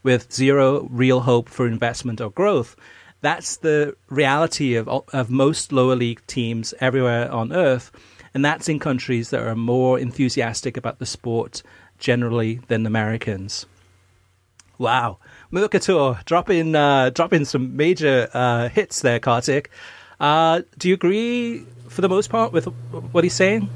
[0.02, 2.76] with zero real hope for investment or growth.
[3.20, 7.92] That's the reality of, of most lower league teams everywhere on earth.
[8.32, 11.62] And that's in countries that are more enthusiastic about the sport
[11.98, 13.66] generally than Americans.
[14.78, 15.18] Wow.
[15.50, 19.70] Mercator, drop in, uh, drop in some major uh, hits there, Kartik.
[20.18, 22.64] Uh, do you agree, for the most part, with
[23.12, 23.68] what he's saying?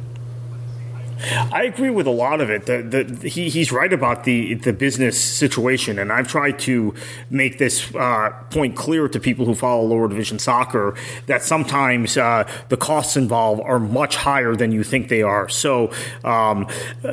[1.20, 2.66] I agree with a lot of it.
[2.66, 6.94] The, the, he, he's right about the the business situation, and I've tried to
[7.30, 10.94] make this uh, point clear to people who follow lower division soccer
[11.26, 15.48] that sometimes uh, the costs involved are much higher than you think they are.
[15.48, 15.92] So,
[16.24, 16.66] um,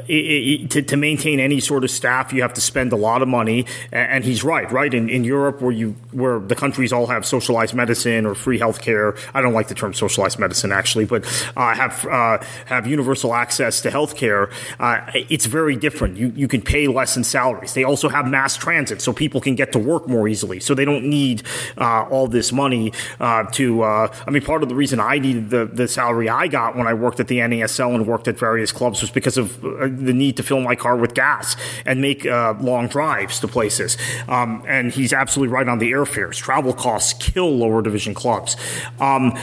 [0.07, 3.21] it, it, to, to, maintain any sort of staff, you have to spend a lot
[3.21, 3.65] of money.
[3.91, 7.73] And he's right, right in, in Europe, where you where the countries all have socialized
[7.73, 9.17] medicine or free healthcare.
[9.33, 11.25] I don't like the term socialized medicine actually, but
[11.55, 16.17] uh, have uh, have universal access to healthcare, uh, it's very different.
[16.17, 17.73] You, you can pay less in salaries.
[17.73, 20.59] They also have mass transit, so people can get to work more easily.
[20.59, 21.43] So they don't need
[21.77, 23.83] uh, all this money uh, to.
[23.83, 26.87] Uh, I mean, part of the reason I needed the, the salary I got when
[26.87, 30.13] I worked at the NASL and worked at various clubs was because of uh, the
[30.13, 33.97] need to fill my car with gas and make uh, long drives to places.
[34.27, 36.35] Um, and he's absolutely right on the airfares.
[36.37, 38.55] Travel costs kill lower division clubs.
[38.99, 39.37] Um,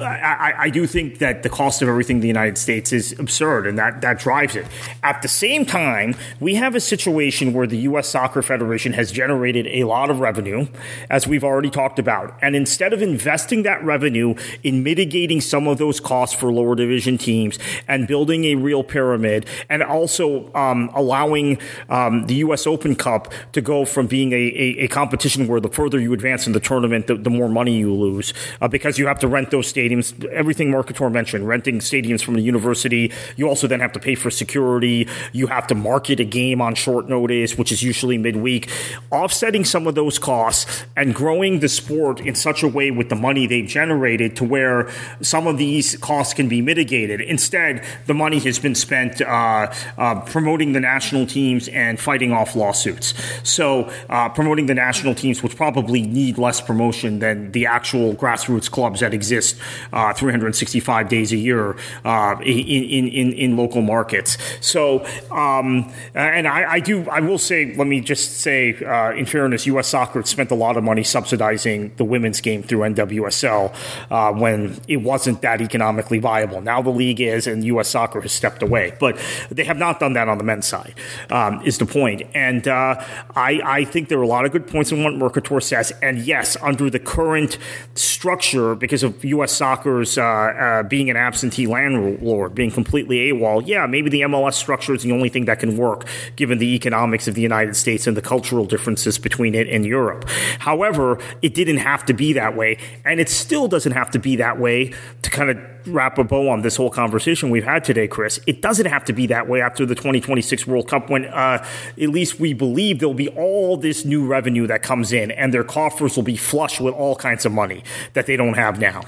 [0.00, 3.66] I, I, do think that the cost of everything in the United States is absurd,
[3.66, 4.66] and that, that drives it.
[5.02, 8.08] At the same time, we have a situation where the U.S.
[8.08, 10.66] Soccer Federation has generated a lot of revenue,
[11.08, 12.36] as we've already talked about.
[12.42, 17.16] And instead of investing that revenue in mitigating some of those costs for lower division
[17.16, 21.58] teams and building a real pyramid, and also um, allowing
[21.88, 22.66] um, the U.S.
[22.66, 26.46] Open Cup to go from being a, a, a, competition where the further you advance
[26.46, 29.50] in the tournament, the, the more money you lose, uh, because you have to rent
[29.50, 30.24] those stadiums.
[30.26, 33.12] Everything Mercator mentioned, renting stadiums from the university.
[33.36, 35.08] You also then have to pay for security.
[35.32, 38.68] You have to market a game on short notice, which is usually midweek.
[39.10, 43.16] Offsetting some of those costs and growing the sport in such a way with the
[43.16, 44.90] money they've generated to where
[45.20, 47.20] some of these costs can be mitigated.
[47.20, 52.54] Instead, the money has been spent uh, uh, promoting the national teams and fighting off
[52.54, 53.14] lawsuits.
[53.42, 58.70] So, uh, promoting the national teams, which probably need less promotion than the actual grassroots
[58.70, 59.49] clubs that exist
[59.92, 64.36] uh, 365 days a year uh, in, in, in, in, local markets.
[64.60, 69.26] So, um, and I, I, do, I will say, let me just say, uh, in
[69.26, 69.88] fairness, U.S.
[69.88, 73.74] Soccer spent a lot of money subsidizing the women's game through NWSL
[74.10, 76.60] uh, when it wasn't that economically viable.
[76.60, 77.88] Now the league is, and U.S.
[77.88, 79.18] Soccer has stepped away, but
[79.50, 80.94] they have not done that on the men's side.
[81.30, 82.22] Um, is the point.
[82.34, 82.96] And uh,
[83.34, 85.92] I, I think there are a lot of good points in what Mercator says.
[86.02, 87.58] And yes, under the current
[87.94, 89.39] structure, because of U.S.
[89.48, 94.94] Soccer's uh, uh, being an absentee landlord, being completely AWOL, yeah, maybe the MLS structure
[94.94, 98.16] is the only thing that can work given the economics of the United States and
[98.16, 100.28] the cultural differences between it and Europe.
[100.58, 104.36] However, it didn't have to be that way, and it still doesn't have to be
[104.36, 108.08] that way to kind of wrap a bow on this whole conversation we've had today,
[108.08, 108.40] Chris.
[108.46, 111.64] It doesn't have to be that way after the 2026 World Cup when uh,
[112.00, 115.64] at least we believe there'll be all this new revenue that comes in and their
[115.64, 117.82] coffers will be flush with all kinds of money
[118.14, 119.02] that they don't have now.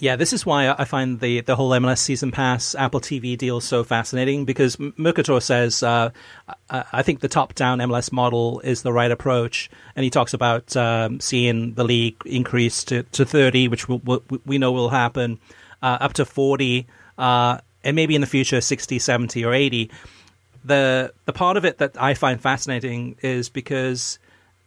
[0.00, 3.60] Yeah, this is why I find the, the whole MLS season pass Apple TV deal
[3.60, 6.10] so fascinating because Mercator says uh,
[6.68, 10.76] I think the top down MLS model is the right approach, and he talks about
[10.76, 15.38] um, seeing the league increase to, to 30, which will, we know will happen,
[15.80, 16.86] uh, up to 40,
[17.16, 19.90] uh, and maybe in the future 60, 70, or 80.
[20.64, 24.18] The the part of it that I find fascinating is because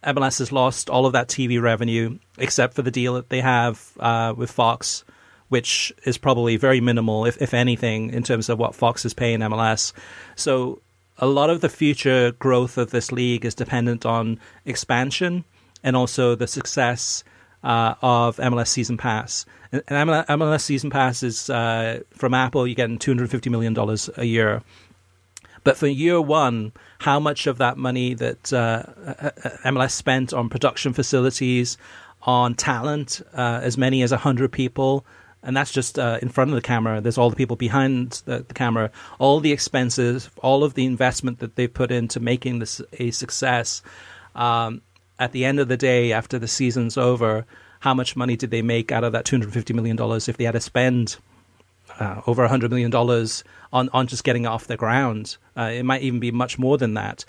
[0.04, 3.92] MLS has lost all of that TV revenue except for the deal that they have
[4.00, 5.04] uh, with Fox
[5.50, 9.40] which is probably very minimal, if, if anything, in terms of what Fox is paying
[9.40, 9.94] MLS.
[10.36, 10.82] So
[11.18, 15.46] a lot of the future growth of this league is dependent on expansion
[15.84, 17.24] and also the success
[17.64, 19.46] uh, of MLS Season Pass.
[19.72, 23.76] And MLS Season Pass is uh, from Apple, you're getting $250 million
[24.18, 24.62] a year.
[25.64, 28.84] But for year one, how much of that money that uh,
[29.66, 31.78] MLS spent on production facilities,
[32.22, 35.06] on talent, uh, as many as 100 people,
[35.48, 37.00] and that's just uh, in front of the camera.
[37.00, 41.40] There's all the people behind the, the, camera, all the expenses, all of the investment
[41.40, 43.82] that they put into making this a success.
[44.36, 44.82] Um,
[45.18, 47.46] at the end of the day, after the season's over,
[47.80, 50.60] how much money did they make out of that $250 million if they had to
[50.60, 51.16] spend
[51.98, 55.38] uh, over $100 million on, on just getting off the ground?
[55.56, 57.24] Uh, it might even be much more than that.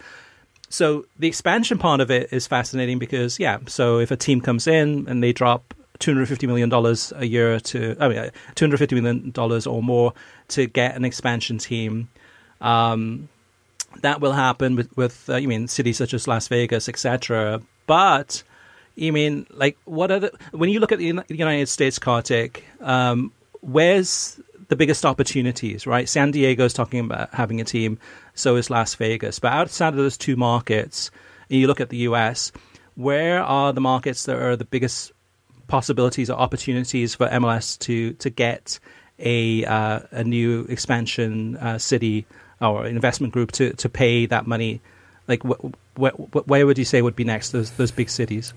[0.71, 4.67] So the expansion part of it is fascinating because, yeah, so if a team comes
[4.67, 6.73] in and they drop $250 million
[7.17, 9.33] a year to, I mean, $250 million
[9.67, 10.13] or more
[10.49, 12.09] to get an expansion team.
[12.61, 13.29] Um,
[14.03, 17.61] that will happen with, with uh, you mean, cities such as Las Vegas, etc.
[17.87, 18.43] But,
[18.95, 23.33] you mean, like, what are the, when you look at the United States, Kartik, um,
[23.61, 26.09] where's the biggest opportunities, right?
[26.09, 27.99] San Diego is talking about having a team,
[28.35, 29.39] so is Las Vegas.
[29.39, 31.11] But outside of those two markets,
[31.51, 32.53] and you look at the US,
[32.95, 35.13] where are the markets that are the biggest
[35.69, 38.81] possibilities or opportunities for MLS to to get
[39.19, 42.27] a uh, a new expansion uh, city
[42.61, 44.81] or investment group to, to pay that money?
[45.29, 47.51] Like, wh- wh- where would you say would be next?
[47.51, 48.53] Those those big cities.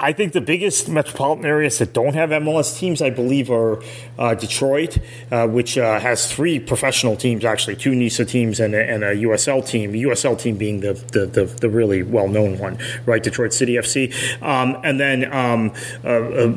[0.00, 3.82] I think the biggest metropolitan areas that don't have MLS teams, I believe, are
[4.18, 4.98] uh, Detroit,
[5.30, 9.14] uh, which uh, has three professional teams, actually, two NISA teams and a, and a
[9.16, 9.92] USL team.
[9.92, 13.22] The USL team being the the, the, the really well known one, right?
[13.22, 15.32] Detroit City FC, um, and then.
[15.32, 15.72] Um,
[16.04, 16.56] uh, uh,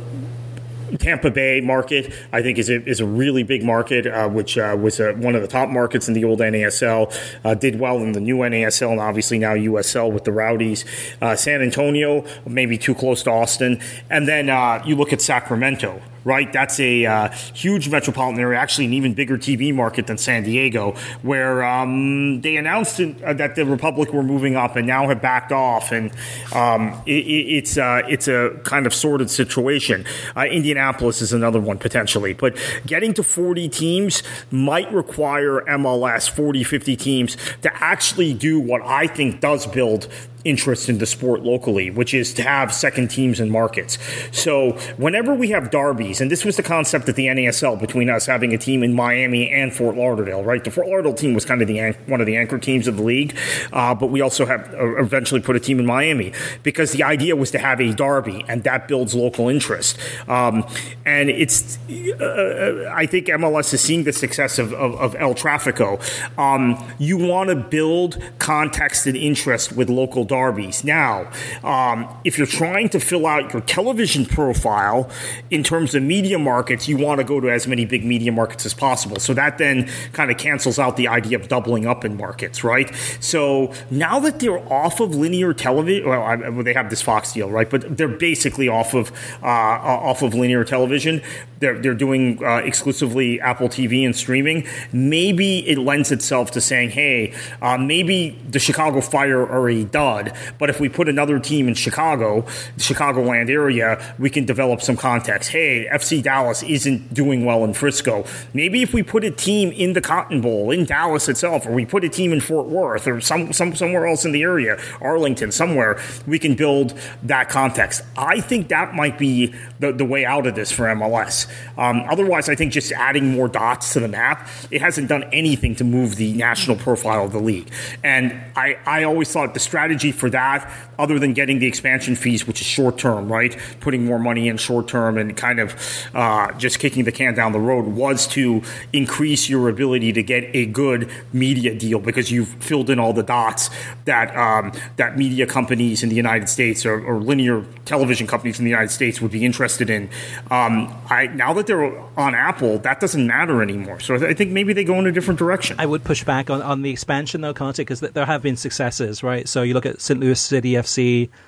[0.97, 4.77] Tampa Bay market, I think, is a, is a really big market, uh, which uh,
[4.79, 7.13] was uh, one of the top markets in the old NASL.
[7.43, 10.85] Uh, did well in the new NASL and obviously now USL with the Rowdies.
[11.21, 13.81] Uh, San Antonio, maybe too close to Austin.
[14.09, 16.51] And then uh, you look at Sacramento, right?
[16.51, 20.95] That's a uh, huge metropolitan area, actually an even bigger TV market than San Diego,
[21.21, 25.51] where um, they announced uh, that the Republic were moving up and now have backed
[25.51, 26.11] off, and
[26.53, 30.05] um, it, it's uh, it's a kind of sordid situation.
[30.35, 36.63] Uh, Indianapolis is another one potentially, but getting to 40 teams might require MLS 40,
[36.63, 40.07] 50 teams to actually do what I think does build
[40.43, 43.97] interest in the sport locally, which is to have second teams in markets.
[44.31, 48.25] So whenever we have derbies, and this was the concept at the NASL between us
[48.25, 50.63] having a team in Miami and Fort Lauderdale, right?
[50.63, 53.03] The Fort Lauderdale team was kind of the one of the anchor teams of the
[53.03, 53.35] league,
[53.73, 56.33] uh, but we also have uh, eventually put a team in Miami
[56.63, 59.97] because the idea was to have a derby, and that builds local interest.
[60.27, 60.65] Um,
[61.05, 65.99] and it's, uh, I think MLS is seeing the success of, of, of El Trafico.
[66.37, 70.85] Um, you want to build context and interest with local derbies.
[70.85, 71.29] Now,
[71.61, 75.09] um, if you're trying to fill out your television profile
[75.49, 78.65] in terms of media markets, you want to go to as many big media markets
[78.65, 79.19] as possible.
[79.19, 82.89] So that then kind of cancels out the idea of doubling up in markets, right?
[83.19, 87.33] So now that they're off of linear television, well, I, well they have this Fox
[87.33, 87.69] deal, right?
[87.69, 89.11] But they're basically off of
[89.43, 91.21] uh, off of linear television.
[91.59, 94.65] They're they're doing uh, exclusively Apple TV and streaming.
[94.93, 99.83] Maybe it lends itself to saying, hey, uh, maybe the Chicago Fire are a
[100.23, 102.41] dud but if we put another team in Chicago,
[102.75, 105.49] the Chicagoland area, we can develop some context.
[105.49, 108.25] Hey, FC Dallas isn't doing well in Frisco.
[108.53, 111.85] Maybe if we put a team in the Cotton Bowl in Dallas itself, or we
[111.85, 115.51] put a team in Fort Worth or some, some somewhere else in the area, Arlington,
[115.51, 118.03] somewhere, we can build that context.
[118.17, 121.47] I think that might be the, the way out of this for MLS.
[121.77, 125.75] Um, otherwise, I think just adding more dots to the map, it hasn't done anything
[125.75, 127.71] to move the national profile of the league.
[128.03, 130.71] And I, I always thought the strategy for that,
[131.01, 133.57] other than getting the expansion fees, which is short term, right?
[133.79, 135.75] Putting more money in short term and kind of
[136.13, 138.61] uh, just kicking the can down the road, was to
[138.93, 143.23] increase your ability to get a good media deal because you've filled in all the
[143.23, 143.71] dots
[144.05, 148.65] that um, that media companies in the United States or, or, linear television companies in
[148.65, 150.09] the United States would be interested in.
[150.49, 153.99] Um, I now that they're on Apple, that doesn't matter anymore.
[153.99, 155.77] So I think maybe they go in a different direction.
[155.79, 159.23] I would push back on, on the expansion though, Conte, because there have been successes,
[159.23, 159.47] right?
[159.47, 160.19] So you look at St.
[160.19, 160.90] Louis City FC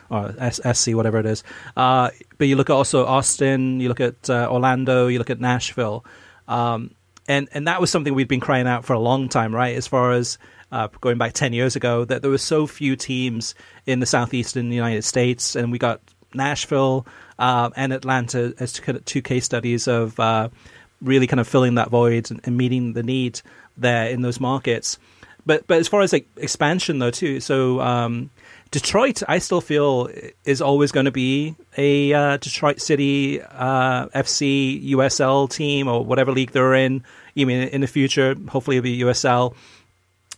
[0.10, 1.44] or SC, whatever it is.
[1.76, 5.39] Uh, but you look at also Austin, you look at uh, Orlando, you look at
[5.39, 6.06] Nashville.
[6.48, 6.91] Um,
[7.28, 9.76] and, and that was something we'd been crying out for a long time, right?
[9.76, 10.38] As far as
[10.72, 14.72] uh, going back 10 years ago, that there were so few teams in the southeastern
[14.72, 16.02] United States, and we got
[16.34, 17.06] Nashville
[17.39, 20.50] uh, and Atlanta as two case studies of uh,
[21.02, 23.41] really kind of filling that void and, and meeting the need
[23.78, 24.98] there in those markets.
[25.46, 28.30] But but as far as like expansion though too, so um,
[28.74, 30.09] Detroit, I still feel
[30.45, 36.32] is always going to be a uh, Detroit City uh, FC USL team or whatever
[36.32, 37.03] league they're in.
[37.36, 39.53] You mean in the future, hopefully it'll be USL.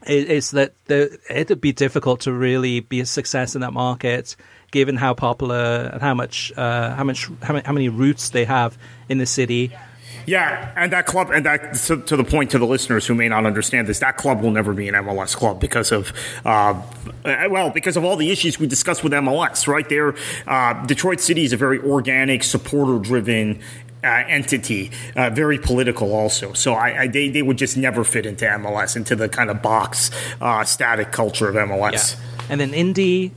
[0.05, 4.35] It's that the, it'd be difficult to really be a success in that market,
[4.69, 8.43] given how popular and how much uh, how much how many, how many roots they
[8.43, 8.77] have
[9.07, 9.69] in the city.
[9.71, 9.85] Yeah,
[10.27, 13.45] and that club, and that to, to, the point to the listeners who may not
[13.45, 16.13] understand this, that club will never be an MLS club because of,
[16.45, 16.79] uh,
[17.23, 19.67] well, because of all the issues we discussed with MLS.
[19.67, 20.15] Right there,
[20.47, 23.61] uh, Detroit City is a very organic, supporter-driven
[24.03, 26.53] uh, entity, uh, very political also.
[26.53, 29.61] So I, I, they, they would just never fit into MLS, into the kind of
[29.61, 30.11] box
[30.41, 32.15] uh, static culture of MLS.
[32.15, 32.25] Yeah.
[32.47, 33.31] And then Indy,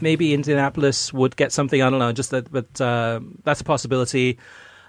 [0.00, 1.82] maybe Indianapolis would get something.
[1.82, 4.38] I don't know, just that, but uh, that's a possibility.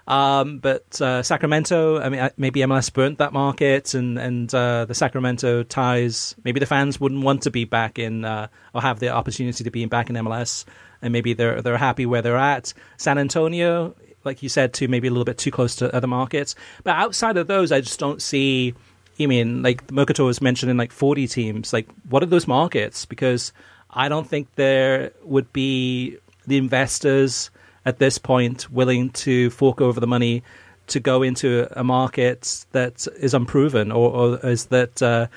[0.07, 4.85] Um, but uh, Sacramento, I mean, uh, maybe MLS burnt that market, and and uh,
[4.85, 6.35] the Sacramento ties.
[6.43, 9.71] Maybe the fans wouldn't want to be back in uh, or have the opportunity to
[9.71, 10.65] be back in MLS,
[11.01, 12.73] and maybe they're they're happy where they're at.
[12.97, 16.55] San Antonio, like you said, too, maybe a little bit too close to other markets.
[16.83, 18.75] But outside of those, I just don't see.
[19.17, 21.73] You mean like Mercator was mentioning like forty teams?
[21.73, 23.05] Like, what are those markets?
[23.05, 23.53] Because
[23.89, 27.49] I don't think there would be the investors
[27.85, 30.43] at this point willing to fork over the money
[30.87, 35.27] to go into a market that is unproven or, or is that uh,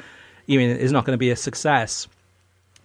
[0.46, 2.08] you mean is not going to be a success.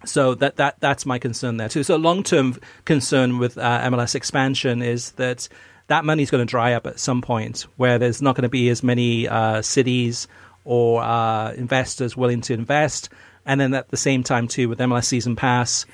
[0.04, 1.82] So that that that's my concern there too.
[1.82, 5.48] So long term concern with uh, MLS expansion is that
[5.86, 8.48] that money is going to dry up at some point, where there's not going to
[8.48, 10.28] be as many uh, cities
[10.64, 13.10] or uh, investors willing to invest,
[13.44, 15.86] and then at the same time too with MLS season pass.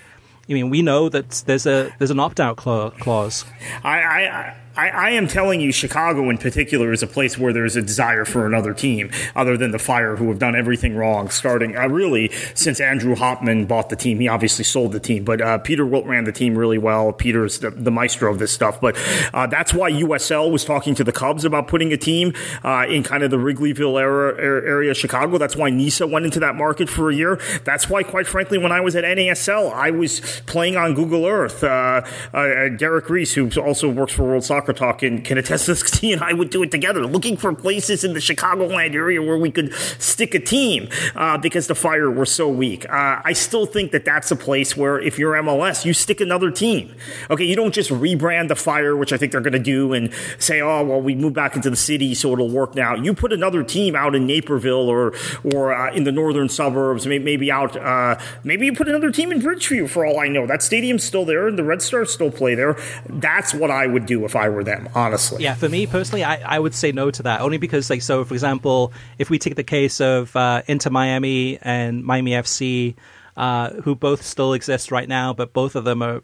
[0.49, 3.45] I mean, we know that there's a there's an opt out clause.
[3.85, 7.75] I, I I, I, am telling you, Chicago in particular is a place where there's
[7.75, 11.29] a desire for another team, other than the Fire, who have done everything wrong.
[11.29, 15.41] Starting uh, really since Andrew Hauptman bought the team, he obviously sold the team, but
[15.41, 17.13] uh, Peter Wilt ran the team really well.
[17.13, 18.97] Peter's the, the maestro of this stuff, but
[19.35, 22.33] uh, that's why USL was talking to the Cubs about putting a team
[22.63, 25.37] uh, in kind of the Wrigleyville era, area of Chicago.
[25.37, 27.41] That's why NISA went into that market for a year.
[27.65, 31.65] That's why, quite frankly, when I was at NASL, I was playing on Google Earth.
[31.65, 32.03] Uh,
[32.33, 35.81] uh, Derek Reese, who also works for World Soccer Soccer and can attest this.
[36.01, 39.37] He and I would do it together, looking for places in the Chicagoland area where
[39.37, 42.89] we could stick a team uh, because the Fire were so weak.
[42.89, 46.51] Uh, I still think that that's a place where if you're MLS, you stick another
[46.51, 46.95] team.
[47.29, 50.13] Okay, you don't just rebrand the Fire, which I think they're going to do, and
[50.39, 52.95] say, oh well, we move back into the city, so it'll work now.
[52.95, 55.15] You put another team out in Naperville or
[55.53, 57.77] or uh, in the northern suburbs, maybe out.
[57.77, 59.89] Uh, maybe you put another team in Bridgeview.
[59.89, 62.77] For all I know, that stadium's still there, and the Red Stars still play there.
[63.09, 65.43] That's what I would do if I were them, honestly.
[65.43, 68.25] Yeah, for me personally, I, I would say no to that only because, like, so
[68.25, 72.95] for example, if we take the case of uh, Inter Miami and Miami FC,
[73.37, 76.23] uh, who both still exist right now, but both of them are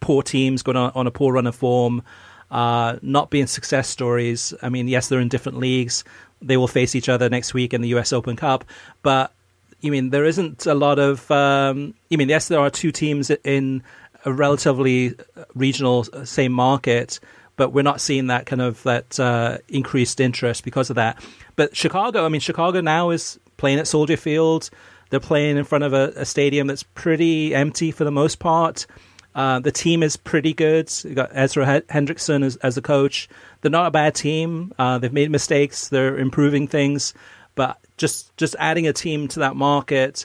[0.00, 2.02] poor teams going on, on a poor run of form,
[2.50, 4.54] uh, not being success stories.
[4.62, 6.04] I mean, yes, they're in different leagues.
[6.40, 8.12] They will face each other next week in the U.S.
[8.12, 8.64] Open Cup,
[9.02, 9.32] but
[9.80, 11.30] you mean there isn't a lot of.
[11.30, 13.82] Um, you mean yes, there are two teams in
[14.24, 15.14] a relatively
[15.54, 17.20] regional uh, same market,
[17.58, 21.22] but we're not seeing that kind of that uh, increased interest because of that.
[21.56, 24.70] But Chicago, I mean, Chicago now is playing at Soldier Field.
[25.10, 28.86] They're playing in front of a, a stadium that's pretty empty for the most part.
[29.34, 30.90] Uh, the team is pretty good.
[31.04, 33.28] You got Ezra Hendrickson as, as a coach.
[33.60, 34.72] They're not a bad team.
[34.78, 35.88] Uh, they've made mistakes.
[35.88, 37.12] They're improving things,
[37.54, 40.24] but just just adding a team to that market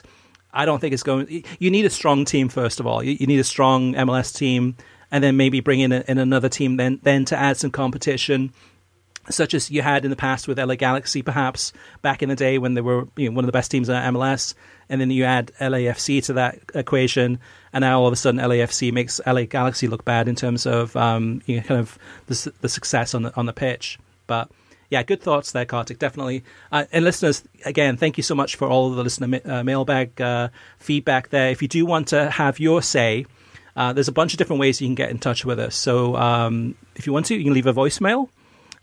[0.54, 1.44] I don't think it's going.
[1.58, 3.02] You need a strong team first of all.
[3.02, 4.76] You, you need a strong MLS team,
[5.10, 8.52] and then maybe bring in, a, in another team then then to add some competition,
[9.30, 11.72] such as you had in the past with LA Galaxy, perhaps
[12.02, 13.94] back in the day when they were you know, one of the best teams in
[13.94, 14.54] MLS,
[14.88, 17.38] and then you add LAFC to that equation,
[17.72, 20.96] and now all of a sudden LAFC makes LA Galaxy look bad in terms of
[20.96, 24.50] um, you know, kind of the, the success on the on the pitch, but
[24.90, 25.98] yeah, good thoughts there, Kartik.
[25.98, 26.44] Definitely.
[26.70, 30.20] Uh, and listeners, again, thank you so much for all of the listener uh, mailbag
[30.20, 30.48] uh,
[30.78, 31.50] feedback there.
[31.50, 33.26] If you do want to have your say,
[33.76, 35.74] uh, there's a bunch of different ways you can get in touch with us.
[35.74, 38.28] So um, if you want to, you can leave a voicemail.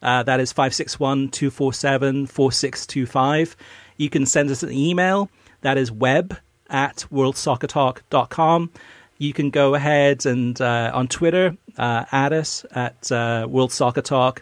[0.02, 3.56] Uh, that is 561 247 4625.
[3.98, 5.30] You can send us an email.
[5.62, 6.38] That is web
[6.70, 8.72] at worldsoccertalk.com.
[9.20, 13.12] You can go ahead and uh, on Twitter, add us at
[13.48, 14.42] World Soccer Talk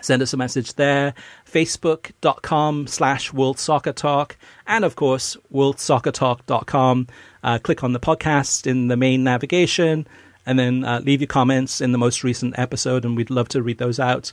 [0.00, 1.14] send us a message there.
[1.50, 4.36] Facebook.com slash World Soccer Talk.
[4.66, 7.06] And of course, worldsoccertalk.com.
[7.42, 10.06] Uh, click on the podcast in the main navigation
[10.46, 13.04] and then uh, leave your comments in the most recent episode.
[13.04, 14.32] And we'd love to read those out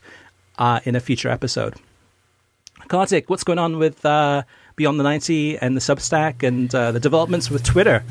[0.57, 1.75] uh, in a future episode.
[2.87, 4.43] Kartik, what's going on with uh,
[4.75, 8.03] Beyond the 90 and the Substack and uh, the developments with Twitter?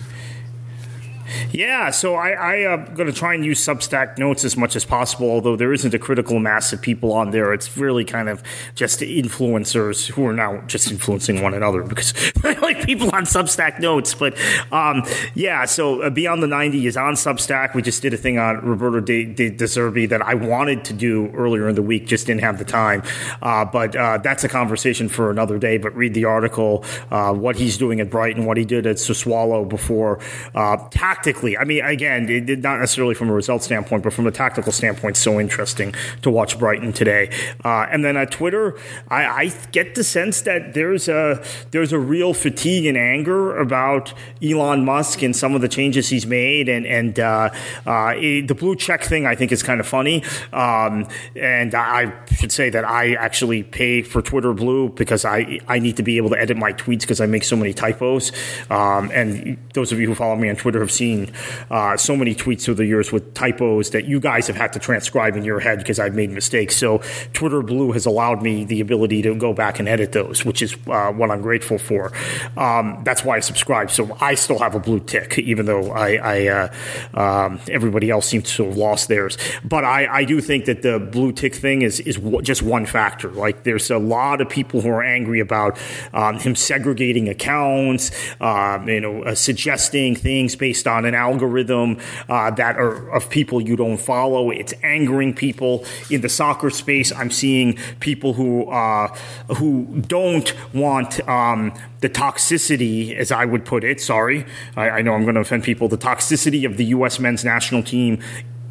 [1.51, 5.31] Yeah, so I, am going to try and use Substack notes as much as possible,
[5.31, 7.53] although there isn't a critical mass of people on there.
[7.53, 8.43] It's really kind of
[8.75, 12.15] just influencers who are now just influencing one another because
[12.45, 14.15] like people on Substack notes.
[14.15, 14.37] But
[14.73, 17.75] um, yeah, so uh, Beyond the 90 is on Substack.
[17.75, 20.93] We just did a thing on Roberto De, De, De Zerbi that I wanted to
[20.93, 23.03] do earlier in the week, just didn't have the time.
[23.43, 25.79] Uh, but uh, that's a conversation for another day.
[25.79, 29.69] But read the article, uh, what he's doing at Brighton, what he did at Sassuolo
[29.69, 30.21] before.
[30.55, 30.77] Uh,
[31.19, 34.31] tactically, I mean, again, it did not necessarily from a result standpoint, but from a
[34.31, 37.31] tactical standpoint, so interesting to watch Brighton today.
[37.65, 38.79] Uh, and then at Twitter,
[39.09, 41.43] I, I, get the sense that there's a
[41.73, 46.27] there's a real fatigue and anger about Elon Musk and some of the changes he's
[46.27, 47.51] made, and and uh,
[47.85, 50.23] uh, the blue check thing I think is kind of funny.
[50.53, 55.81] Um, and I should say that I actually pay for Twitter Blue because I I
[55.81, 58.31] need to be able to edit my tweets because I make so many typos.
[58.71, 61.33] Um, and those of you who follow me on Twitter have seen seen
[61.71, 64.79] uh, so many tweets through the years with typos that you guys have had to
[64.79, 66.77] transcribe in your head because I've made mistakes.
[66.77, 67.03] So
[67.33, 70.77] Twitter Blue has allowed me the ability to go back and edit those, which is
[70.87, 72.13] uh, what I'm grateful for.
[72.57, 73.91] Um, that's why I subscribe.
[73.91, 76.69] So I still have a blue tick, even though I, I uh,
[77.15, 79.39] um, everybody else seems to have lost theirs.
[79.65, 83.31] But I, I do think that the blue tick thing is is just one factor.
[83.31, 85.79] Like there's a lot of people who are angry about
[86.13, 88.11] um, him segregating accounts,
[88.41, 91.99] um, you know, uh, suggesting things based on an algorithm
[92.29, 94.51] uh, that are of people you don't follow.
[94.51, 97.13] It's angering people in the soccer space.
[97.13, 99.09] I'm seeing people who uh,
[99.57, 104.01] who don't want um, the toxicity, as I would put it.
[104.01, 104.47] Sorry,
[104.77, 105.89] I, I know I'm going to offend people.
[105.89, 107.19] The toxicity of the U.S.
[107.19, 108.23] men's national team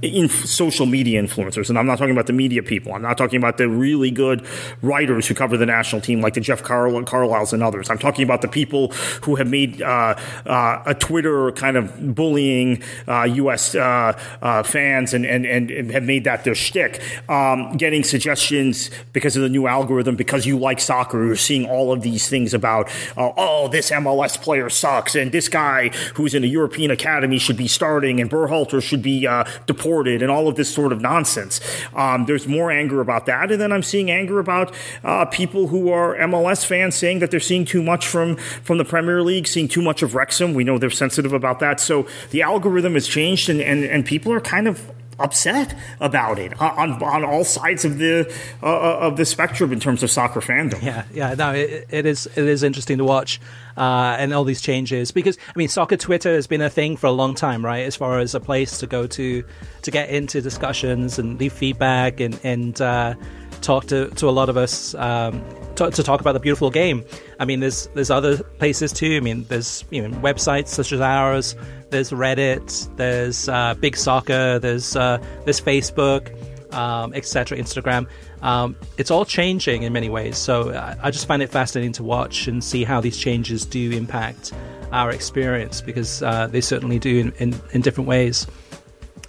[0.01, 2.93] in social media influencers, and I'm not talking about the media people.
[2.93, 4.45] I'm not talking about the really good
[4.83, 7.89] writers who cover the national team, like the Jeff Carl- Carlisles and others.
[7.89, 8.89] I'm talking about the people
[9.23, 10.15] who have made uh,
[10.45, 13.73] uh, a Twitter kind of bullying uh, U.S.
[13.73, 17.01] Uh, uh, fans and, and, and have made that their shtick.
[17.27, 21.91] Um, getting suggestions because of the new algorithm, because you like soccer, you're seeing all
[21.91, 22.87] of these things about,
[23.17, 27.57] uh, oh, this MLS player sucks, and this guy who's in a European academy should
[27.57, 29.21] be starting, and Berhalter should be
[29.65, 29.86] deported
[30.21, 31.59] and all of this sort of nonsense.
[31.93, 33.51] Um, there's more anger about that.
[33.51, 34.73] And then I'm seeing anger about
[35.03, 38.85] uh, people who are MLS fans saying that they're seeing too much from, from the
[38.85, 40.53] Premier League, seeing too much of Wrexham.
[40.53, 41.79] We know they're sensitive about that.
[41.79, 46.59] So the algorithm has changed and, and, and people are kind of upset about it
[46.61, 48.31] on on all sides of the
[48.61, 50.81] uh, uh, of the spectrum in terms of soccer fandom.
[50.81, 53.39] Yeah, yeah, no, it, it is it is interesting to watch
[53.77, 57.07] uh, and all these changes because I mean, soccer Twitter has been a thing for
[57.07, 57.85] a long time, right?
[57.85, 59.43] As far as a place to go to
[59.83, 63.15] to get into discussions and leave feedback and and uh,
[63.61, 64.95] talk to to a lot of us.
[64.95, 65.43] Um,
[65.75, 67.05] to, to, talk about the beautiful game.
[67.39, 69.15] I mean, there's there's other places too.
[69.15, 71.55] I mean, there's you know websites such as ours
[71.89, 76.31] there's Reddit, there's uh, Big Soccer, there's uh, there's Facebook,
[76.73, 78.07] um, etc., Instagram.
[78.41, 80.37] Um, it's all changing in many ways.
[80.37, 83.91] So I, I, just find it fascinating to watch and see how these changes do
[83.91, 84.53] impact
[84.91, 88.45] our experience because uh, they certainly do in, in, in, different ways.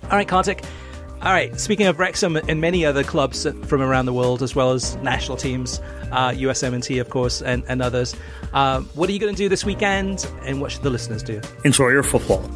[0.05, 0.63] All right, Kartik.
[1.21, 4.71] All right, speaking of Wrexham and many other clubs from around the world, as well
[4.71, 5.81] as national teams,
[6.13, 8.15] uh, USMNT, of course, and, and others,
[8.53, 11.41] uh, what are you going to do this weekend and what should the listeners do?
[11.65, 12.49] Enjoy your football.